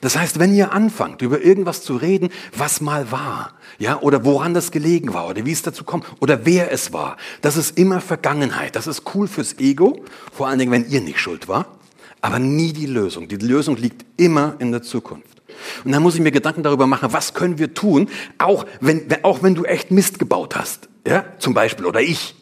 Das 0.00 0.16
heißt, 0.16 0.38
wenn 0.38 0.54
ihr 0.54 0.72
anfangt, 0.72 1.22
über 1.22 1.40
irgendwas 1.40 1.82
zu 1.82 1.96
reden, 1.96 2.30
was 2.54 2.80
mal 2.80 3.10
war, 3.10 3.54
ja, 3.78 4.00
oder 4.00 4.24
woran 4.24 4.52
das 4.54 4.70
gelegen 4.70 5.14
war, 5.14 5.28
oder 5.28 5.46
wie 5.46 5.52
es 5.52 5.62
dazu 5.62 5.84
kommt, 5.84 6.04
oder 6.20 6.44
wer 6.44 6.70
es 6.70 6.92
war, 6.92 7.16
das 7.40 7.56
ist 7.56 7.78
immer 7.78 8.00
Vergangenheit. 8.00 8.76
Das 8.76 8.86
ist 8.86 9.02
cool 9.14 9.26
fürs 9.26 9.58
Ego, 9.58 10.04
vor 10.32 10.48
allen 10.48 10.58
Dingen, 10.58 10.72
wenn 10.72 10.88
ihr 10.88 11.00
nicht 11.00 11.18
schuld 11.18 11.48
war, 11.48 11.78
aber 12.20 12.38
nie 12.38 12.72
die 12.72 12.86
Lösung. 12.86 13.28
Die 13.28 13.36
Lösung 13.36 13.76
liegt 13.76 14.04
immer 14.20 14.56
in 14.58 14.72
der 14.72 14.82
Zukunft. 14.82 15.40
Und 15.84 15.92
dann 15.92 16.02
muss 16.02 16.14
ich 16.14 16.20
mir 16.20 16.30
Gedanken 16.30 16.62
darüber 16.62 16.86
machen, 16.86 17.12
was 17.12 17.34
können 17.34 17.58
wir 17.58 17.74
tun, 17.74 18.08
auch 18.38 18.66
wenn, 18.80 19.06
auch 19.22 19.42
wenn 19.42 19.54
du 19.54 19.64
echt 19.64 19.90
Mist 19.90 20.18
gebaut 20.18 20.56
hast, 20.56 20.88
ja, 21.06 21.24
zum 21.38 21.54
Beispiel, 21.54 21.86
oder 21.86 22.00
ich. 22.00 22.34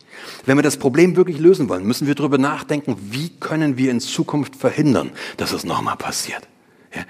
Wenn 0.47 0.57
wir 0.57 0.63
das 0.63 0.77
Problem 0.77 1.17
wirklich 1.17 1.39
lösen 1.39 1.69
wollen, 1.69 1.87
müssen 1.87 2.07
wir 2.07 2.15
darüber 2.15 2.39
nachdenken, 2.39 2.97
wie 3.11 3.31
können 3.41 3.77
wir 3.77 3.91
in 3.91 4.01
Zukunft 4.01 4.57
verhindern, 4.57 5.11
dass 5.37 5.53
es 5.53 5.65
nochmal 5.65 5.97
passiert. 5.97 6.49
Ja. 6.95 7.03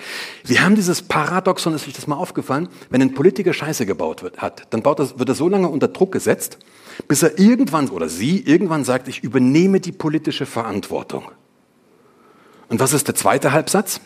Wir 0.44 0.64
haben 0.64 0.74
dieses 0.74 1.02
Paradoxon, 1.02 1.74
ist 1.74 1.86
euch 1.86 1.94
das 1.94 2.06
mal 2.06 2.16
aufgefallen, 2.16 2.68
wenn 2.90 3.00
ein 3.00 3.14
Politiker 3.14 3.52
Scheiße 3.52 3.86
gebaut 3.86 4.22
wird, 4.22 4.38
hat, 4.38 4.66
dann 4.70 4.82
baut 4.82 4.98
das, 4.98 5.18
wird 5.18 5.28
er 5.28 5.34
so 5.34 5.48
lange 5.48 5.68
unter 5.68 5.88
Druck 5.88 6.12
gesetzt, 6.12 6.58
bis 7.06 7.22
er 7.22 7.38
irgendwann 7.38 7.88
oder 7.88 8.08
sie 8.08 8.40
irgendwann 8.40 8.84
sagt, 8.84 9.06
ich 9.08 9.22
übernehme 9.22 9.80
die 9.80 9.92
politische 9.92 10.46
Verantwortung. 10.46 11.30
Und 12.68 12.80
was 12.80 12.92
ist 12.92 13.06
der 13.06 13.14
zweite 13.14 13.52
Halbsatz? 13.52 14.00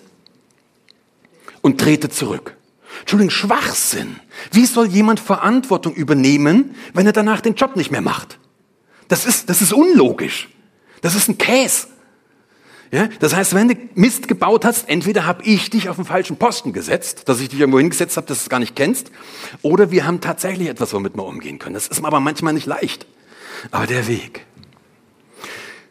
Und 1.63 1.81
trete 1.81 2.11
zurück. 2.11 2.57
Entschuldigung, 3.01 3.31
Schwachsinn. 3.31 4.17
Wie 4.51 4.67
soll 4.67 4.87
jemand 4.87 5.21
Verantwortung 5.21 5.95
übernehmen, 5.95 6.75
wenn 6.93 7.07
er 7.07 7.13
danach 7.13 7.41
den 7.41 7.55
Job 7.55 7.77
nicht 7.77 7.91
mehr 7.91 8.01
macht? 8.01 8.39
Das 9.13 9.27
ist, 9.27 9.51
das 9.51 9.61
ist 9.61 9.75
unlogisch. 9.75 10.49
Das 11.03 11.15
ist 11.15 11.29
ein 11.29 11.37
Käse. 11.37 11.87
Ja? 12.91 13.11
Das 13.21 13.37
heißt, 13.37 13.53
wenn 13.53 13.69
du 13.69 13.75
Mist 13.95 14.27
gebaut 14.27 14.65
hast, 14.65 14.89
entweder 14.89 15.27
habe 15.27 15.43
ich 15.43 15.69
dich 15.69 15.91
auf 15.91 15.97
den 15.97 16.07
falschen 16.07 16.39
Posten 16.39 16.73
gesetzt, 16.73 17.29
dass 17.29 17.39
ich 17.39 17.51
dich 17.51 17.61
irgendwo 17.61 17.79
hingesetzt 17.79 18.17
habe, 18.17 18.27
dass 18.27 18.39
du 18.39 18.45
es 18.45 18.49
gar 18.49 18.59
nicht 18.59 18.75
kennst, 18.75 19.13
oder 19.61 19.91
wir 19.91 20.07
haben 20.07 20.23
tatsächlich 20.23 20.67
etwas, 20.67 20.95
womit 20.95 21.15
wir 21.15 21.27
umgehen 21.27 21.59
können. 21.59 21.75
Das 21.75 21.89
ist 21.89 22.03
aber 22.03 22.21
manchmal 22.21 22.55
nicht 22.55 22.65
leicht. 22.65 23.07
Aber 23.71 23.87
der 23.87 24.07
Weg. 24.07 24.47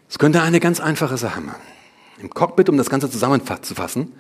Es 0.10 0.18
könnte 0.18 0.42
eine 0.42 0.60
ganz 0.60 0.80
einfache 0.80 1.18
Sache 1.18 1.42
machen. 1.42 1.62
Im 2.20 2.32
Cockpit, 2.32 2.70
um 2.70 2.78
das 2.78 2.90
Ganze 2.90 3.08
zusammenzufassen, 3.08 4.14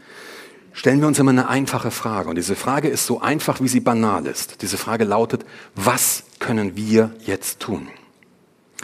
stellen 0.74 1.02
wir 1.02 1.08
uns 1.08 1.18
immer 1.18 1.32
eine 1.32 1.50
einfache 1.50 1.90
Frage. 1.90 2.30
Und 2.30 2.36
diese 2.36 2.56
Frage 2.56 2.88
ist 2.88 3.08
so 3.08 3.20
einfach, 3.20 3.62
wie 3.62 3.68
sie 3.68 3.80
banal 3.80 4.28
ist. 4.28 4.62
Diese 4.62 4.78
Frage 4.78 5.06
lautet, 5.06 5.44
was 5.74 6.22
können 6.38 6.76
wir 6.76 7.16
jetzt 7.26 7.62
tun? 7.62 7.88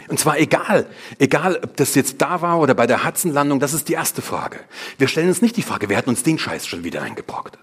Und 0.08 0.18
zwar 0.18 0.38
egal, 0.38 0.86
egal 1.18 1.60
ob 1.62 1.76
das 1.76 1.94
jetzt 1.94 2.20
da 2.20 2.40
war 2.40 2.58
oder 2.58 2.74
bei 2.74 2.86
der 2.86 3.04
Hudson-Landung, 3.04 3.60
das 3.60 3.74
ist 3.74 3.88
die 3.88 3.92
erste 3.92 4.22
Frage. 4.22 4.58
Wir 4.96 5.06
stellen 5.06 5.28
uns 5.28 5.42
nicht 5.42 5.56
die 5.56 5.62
Frage, 5.62 5.88
wer 5.88 5.98
hat 5.98 6.06
uns 6.06 6.22
den 6.22 6.38
Scheiß 6.38 6.66
schon 6.66 6.82
wieder 6.82 7.02
eingebrockt? 7.02 7.58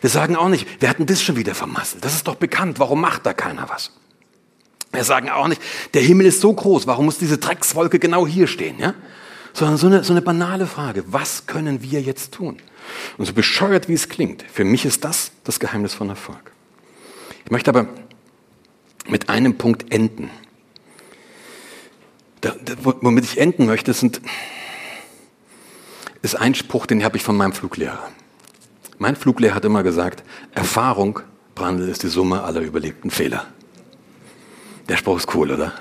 Wir 0.00 0.10
sagen 0.10 0.36
auch 0.36 0.48
nicht, 0.48 0.66
wer 0.80 0.88
hat 0.88 0.98
denn 0.98 1.06
das 1.06 1.22
schon 1.22 1.36
wieder 1.36 1.54
vermasselt? 1.54 2.04
Das 2.04 2.14
ist 2.14 2.26
doch 2.26 2.36
bekannt, 2.36 2.78
warum 2.78 3.00
macht 3.00 3.26
da 3.26 3.34
keiner 3.34 3.68
was? 3.68 3.92
Wir 4.92 5.04
sagen 5.04 5.28
auch 5.28 5.48
nicht, 5.48 5.60
der 5.92 6.02
Himmel 6.02 6.26
ist 6.26 6.40
so 6.40 6.52
groß, 6.52 6.86
warum 6.86 7.04
muss 7.04 7.18
diese 7.18 7.36
Dreckswolke 7.36 7.98
genau 7.98 8.26
hier 8.26 8.46
stehen? 8.46 8.78
Ja? 8.78 8.94
Sondern 9.52 9.76
so 9.76 9.86
eine, 9.86 10.04
so 10.04 10.12
eine 10.12 10.22
banale 10.22 10.66
Frage, 10.66 11.04
was 11.08 11.46
können 11.46 11.82
wir 11.82 12.00
jetzt 12.00 12.32
tun? 12.32 12.56
Und 13.18 13.26
so 13.26 13.34
bescheuert 13.34 13.88
wie 13.88 13.94
es 13.94 14.08
klingt, 14.08 14.44
für 14.50 14.64
mich 14.64 14.86
ist 14.86 15.04
das 15.04 15.32
das 15.44 15.60
Geheimnis 15.60 15.92
von 15.92 16.08
Erfolg. 16.08 16.52
Ich 17.44 17.50
möchte 17.50 17.70
aber 17.70 17.88
mit 19.08 19.28
einem 19.28 19.58
Punkt 19.58 19.92
enden 19.92 20.30
womit 22.82 23.24
ich 23.24 23.38
enden 23.38 23.66
möchte, 23.66 23.92
sind, 23.92 24.20
ist 26.22 26.34
ein 26.34 26.54
Spruch, 26.54 26.86
den 26.86 27.04
habe 27.04 27.16
ich 27.16 27.22
von 27.22 27.36
meinem 27.36 27.52
Fluglehrer. 27.52 28.08
Mein 28.98 29.16
Fluglehrer 29.16 29.54
hat 29.54 29.64
immer 29.64 29.82
gesagt, 29.82 30.22
Erfahrung, 30.52 31.20
Brandl, 31.54 31.88
ist 31.88 32.02
die 32.02 32.08
Summe 32.08 32.42
aller 32.42 32.60
überlebten 32.60 33.10
Fehler. 33.10 33.46
Der 34.88 34.96
Spruch 34.96 35.18
ist 35.18 35.34
cool, 35.34 35.50
oder? 35.50 35.72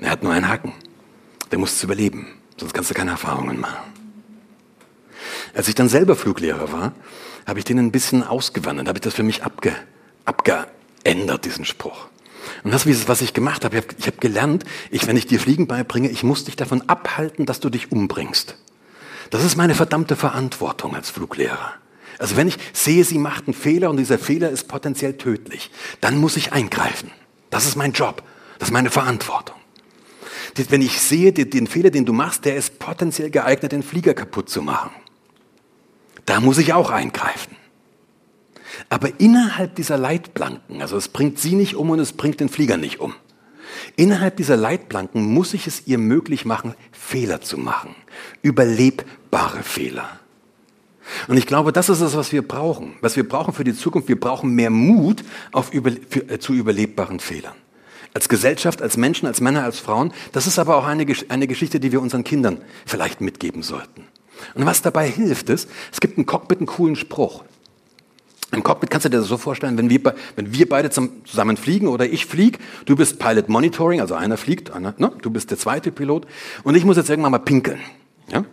Er 0.00 0.10
hat 0.10 0.22
nur 0.22 0.32
einen 0.32 0.48
Haken. 0.48 0.72
Der 1.50 1.58
muss 1.58 1.72
es 1.72 1.82
überleben, 1.82 2.26
sonst 2.56 2.74
kannst 2.74 2.90
du 2.90 2.94
keine 2.94 3.12
Erfahrungen 3.12 3.60
machen. 3.60 3.78
Als 5.54 5.68
ich 5.68 5.74
dann 5.74 5.88
selber 5.88 6.14
Fluglehrer 6.14 6.72
war, 6.72 6.92
habe 7.46 7.58
ich 7.58 7.64
den 7.64 7.78
ein 7.78 7.90
bisschen 7.90 8.22
ausgewandert, 8.22 8.88
habe 8.88 8.98
ich 8.98 9.02
das 9.02 9.14
für 9.14 9.22
mich 9.22 9.42
abge, 9.42 9.74
abgeändert, 10.24 11.44
diesen 11.44 11.64
Spruch. 11.64 12.08
Und 12.64 12.72
das 12.72 12.86
ist, 12.86 13.08
was 13.08 13.20
ich 13.20 13.34
gemacht 13.34 13.64
habe. 13.64 13.82
Ich 13.98 14.06
habe 14.06 14.18
gelernt, 14.18 14.64
ich, 14.90 15.06
wenn 15.06 15.16
ich 15.16 15.26
dir 15.26 15.40
Fliegen 15.40 15.66
beibringe, 15.66 16.08
ich 16.08 16.22
muss 16.22 16.44
dich 16.44 16.56
davon 16.56 16.82
abhalten, 16.88 17.46
dass 17.46 17.60
du 17.60 17.70
dich 17.70 17.92
umbringst. 17.92 18.56
Das 19.30 19.44
ist 19.44 19.56
meine 19.56 19.74
verdammte 19.74 20.16
Verantwortung 20.16 20.94
als 20.94 21.10
Fluglehrer. 21.10 21.74
Also 22.18 22.36
wenn 22.36 22.48
ich 22.48 22.58
sehe, 22.72 23.04
sie 23.04 23.18
macht 23.18 23.46
einen 23.46 23.54
Fehler 23.54 23.90
und 23.90 23.96
dieser 23.96 24.18
Fehler 24.18 24.50
ist 24.50 24.66
potenziell 24.68 25.14
tödlich, 25.14 25.70
dann 26.00 26.16
muss 26.16 26.36
ich 26.36 26.52
eingreifen. 26.52 27.10
Das 27.50 27.66
ist 27.66 27.76
mein 27.76 27.92
Job. 27.92 28.22
Das 28.58 28.68
ist 28.68 28.72
meine 28.72 28.90
Verantwortung. 28.90 29.56
Wenn 30.70 30.82
ich 30.82 31.00
sehe, 31.00 31.32
den 31.32 31.66
Fehler, 31.68 31.90
den 31.90 32.04
du 32.04 32.12
machst, 32.12 32.44
der 32.44 32.56
ist 32.56 32.78
potenziell 32.78 33.30
geeignet, 33.30 33.70
den 33.70 33.84
Flieger 33.84 34.14
kaputt 34.14 34.48
zu 34.48 34.62
machen. 34.62 34.90
Da 36.26 36.40
muss 36.40 36.58
ich 36.58 36.72
auch 36.72 36.90
eingreifen. 36.90 37.57
Aber 38.88 39.20
innerhalb 39.20 39.74
dieser 39.74 39.98
Leitplanken, 39.98 40.80
also 40.80 40.96
es 40.96 41.08
bringt 41.08 41.38
sie 41.38 41.54
nicht 41.54 41.76
um 41.76 41.90
und 41.90 41.98
es 41.98 42.12
bringt 42.12 42.40
den 42.40 42.48
Flieger 42.48 42.76
nicht 42.76 43.00
um. 43.00 43.14
Innerhalb 43.96 44.36
dieser 44.36 44.56
Leitplanken 44.56 45.22
muss 45.22 45.54
ich 45.54 45.66
es 45.66 45.86
ihr 45.86 45.98
möglich 45.98 46.44
machen, 46.44 46.74
Fehler 46.92 47.40
zu 47.40 47.58
machen. 47.58 47.94
Überlebbare 48.42 49.62
Fehler. 49.62 50.08
Und 51.26 51.36
ich 51.36 51.46
glaube, 51.46 51.72
das 51.72 51.88
ist 51.88 52.00
es, 52.00 52.16
was 52.16 52.32
wir 52.32 52.46
brauchen. 52.46 52.94
Was 53.00 53.16
wir 53.16 53.28
brauchen 53.28 53.54
für 53.54 53.64
die 53.64 53.74
Zukunft. 53.74 54.08
Wir 54.08 54.18
brauchen 54.18 54.50
mehr 54.50 54.70
Mut 54.70 55.24
auf 55.52 55.72
über, 55.72 55.90
für, 56.08 56.28
äh, 56.28 56.38
zu 56.38 56.52
überlebbaren 56.54 57.20
Fehlern. 57.20 57.54
Als 58.14 58.28
Gesellschaft, 58.28 58.82
als 58.82 58.96
Menschen, 58.96 59.26
als 59.26 59.40
Männer, 59.40 59.64
als 59.64 59.78
Frauen. 59.78 60.12
Das 60.32 60.46
ist 60.46 60.58
aber 60.58 60.76
auch 60.76 60.86
eine, 60.86 61.06
eine 61.28 61.46
Geschichte, 61.46 61.80
die 61.80 61.92
wir 61.92 62.00
unseren 62.00 62.24
Kindern 62.24 62.58
vielleicht 62.86 63.20
mitgeben 63.20 63.62
sollten. 63.62 64.04
Und 64.54 64.66
was 64.66 64.82
dabei 64.82 65.08
hilft, 65.08 65.48
ist, 65.50 65.68
es 65.92 66.00
gibt 66.00 66.16
im 66.16 66.26
Cockpit 66.26 66.58
einen 66.58 66.66
coolen 66.66 66.96
Spruch. 66.96 67.44
Im 68.50 68.62
Cockpit 68.62 68.88
kannst 68.90 69.04
du 69.04 69.10
dir 69.10 69.18
das 69.18 69.26
so 69.26 69.36
vorstellen, 69.36 69.76
wenn 69.76 69.90
wir, 69.90 70.14
wenn 70.36 70.52
wir 70.54 70.68
beide 70.68 70.88
zusammen 70.90 71.56
fliegen 71.58 71.86
oder 71.86 72.06
ich 72.06 72.24
fliege, 72.24 72.58
du 72.86 72.96
bist 72.96 73.18
Pilot 73.18 73.48
Monitoring, 73.48 74.00
also 74.00 74.14
einer 74.14 74.38
fliegt, 74.38 74.70
einer, 74.70 74.94
ne? 74.96 75.12
du 75.20 75.30
bist 75.30 75.50
der 75.50 75.58
zweite 75.58 75.92
Pilot 75.92 76.26
und 76.64 76.74
ich 76.74 76.84
muss 76.84 76.96
jetzt 76.96 77.10
irgendwann 77.10 77.32
mal 77.32 77.38
pinkeln. 77.38 77.80
Ja? 78.30 78.44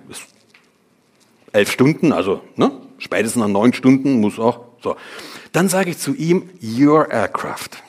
elf 1.55 1.71
Stunden, 1.71 2.12
also 2.12 2.41
ne? 2.58 2.71
spätestens 2.97 3.39
nach 3.39 3.47
neun 3.47 3.73
Stunden 3.73 4.19
muss 4.19 4.38
auch 4.38 4.65
so. 4.84 4.97
Dann 5.53 5.69
sage 5.69 5.91
ich 5.91 5.97
zu 5.97 6.13
ihm, 6.13 6.49
your 6.62 7.10
aircraft. 7.10 7.81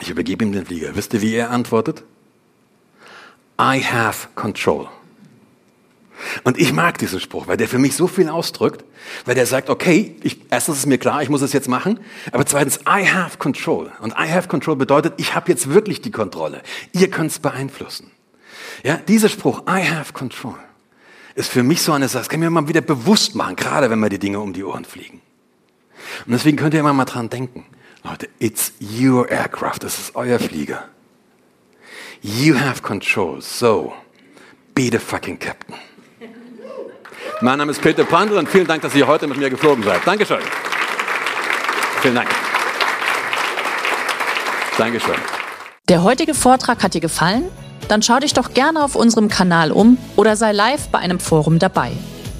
Ich 0.00 0.10
übergebe 0.10 0.44
ihm 0.44 0.52
den 0.52 0.66
Flieger. 0.66 0.94
Wisst 0.96 1.14
ihr, 1.14 1.22
wie 1.22 1.34
er 1.34 1.50
antwortet? 1.50 2.02
I 3.60 3.80
have 3.82 4.28
control. 4.34 4.88
Und 6.44 6.58
ich 6.58 6.72
mag 6.72 6.98
diesen 6.98 7.20
Spruch, 7.20 7.46
weil 7.46 7.56
der 7.56 7.68
für 7.68 7.78
mich 7.78 7.94
so 7.94 8.06
viel 8.06 8.28
ausdrückt, 8.28 8.84
weil 9.24 9.34
der 9.34 9.46
sagt, 9.46 9.70
okay, 9.70 10.16
ich, 10.22 10.40
erstens 10.50 10.78
ist 10.78 10.86
mir 10.86 10.98
klar, 10.98 11.22
ich 11.22 11.28
muss 11.28 11.42
es 11.42 11.52
jetzt 11.52 11.68
machen, 11.68 12.00
aber 12.32 12.44
zweitens, 12.44 12.80
I 12.80 13.06
have 13.06 13.38
control. 13.38 13.92
Und 14.00 14.12
I 14.12 14.30
have 14.30 14.48
control 14.48 14.76
bedeutet, 14.76 15.14
ich 15.16 15.34
habe 15.34 15.50
jetzt 15.50 15.70
wirklich 15.70 16.00
die 16.00 16.10
Kontrolle. 16.10 16.62
Ihr 16.92 17.10
könnt 17.10 17.30
es 17.30 17.38
beeinflussen. 17.38 18.10
Ja, 18.82 18.96
dieser 18.96 19.28
Spruch, 19.28 19.62
I 19.68 19.84
have 19.84 20.12
control, 20.12 20.56
ist 21.34 21.50
für 21.50 21.62
mich 21.62 21.82
so 21.82 21.92
eine 21.92 22.08
Sache, 22.08 22.22
das 22.22 22.28
kann 22.28 22.40
ich 22.40 22.44
mir 22.44 22.50
mal 22.50 22.68
wieder 22.68 22.80
bewusst 22.80 23.34
machen, 23.34 23.56
gerade 23.56 23.90
wenn 23.90 23.98
mir 23.98 24.08
die 24.08 24.18
Dinge 24.18 24.40
um 24.40 24.52
die 24.52 24.64
Ohren 24.64 24.84
fliegen. 24.84 25.20
Und 26.26 26.32
deswegen 26.32 26.56
könnt 26.56 26.74
ihr 26.74 26.80
immer 26.80 26.92
mal 26.92 27.04
dran 27.04 27.30
denken. 27.30 27.64
Leute, 28.04 28.28
it's 28.38 28.72
your 28.80 29.28
aircraft, 29.30 29.80
das 29.80 29.98
ist 29.98 30.16
euer 30.16 30.38
Flieger. 30.38 30.88
You 32.22 32.58
have 32.58 32.82
control, 32.82 33.40
so 33.40 33.92
be 34.74 34.90
the 34.90 34.98
fucking 34.98 35.38
captain. 35.38 35.74
Mein 37.40 37.58
Name 37.58 37.70
ist 37.70 37.80
Peter 37.80 38.04
Pandl 38.04 38.36
und 38.36 38.48
vielen 38.48 38.66
Dank, 38.66 38.82
dass 38.82 38.96
ihr 38.96 39.06
heute 39.06 39.28
mit 39.28 39.38
mir 39.38 39.48
geflogen 39.48 39.84
seid. 39.84 40.04
Dankeschön. 40.04 40.40
Vielen 42.00 42.16
Dank. 42.16 42.28
Dankeschön. 44.76 45.14
Der 45.88 46.02
heutige 46.02 46.34
Vortrag 46.34 46.82
hat 46.82 46.94
dir 46.94 47.00
gefallen? 47.00 47.44
Dann 47.86 48.02
schau 48.02 48.18
dich 48.18 48.34
doch 48.34 48.54
gerne 48.54 48.82
auf 48.82 48.96
unserem 48.96 49.28
Kanal 49.28 49.70
um 49.70 49.98
oder 50.16 50.34
sei 50.34 50.50
live 50.50 50.88
bei 50.88 50.98
einem 50.98 51.20
Forum 51.20 51.60
dabei. 51.60 51.92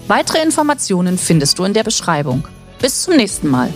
Weitere 0.08 0.42
Informationen 0.42 1.16
findest 1.16 1.60
du 1.60 1.64
in 1.64 1.74
der 1.74 1.84
Beschreibung. 1.84 2.48
Bis 2.80 3.02
zum 3.02 3.14
nächsten 3.14 3.48
Mal. 3.48 3.72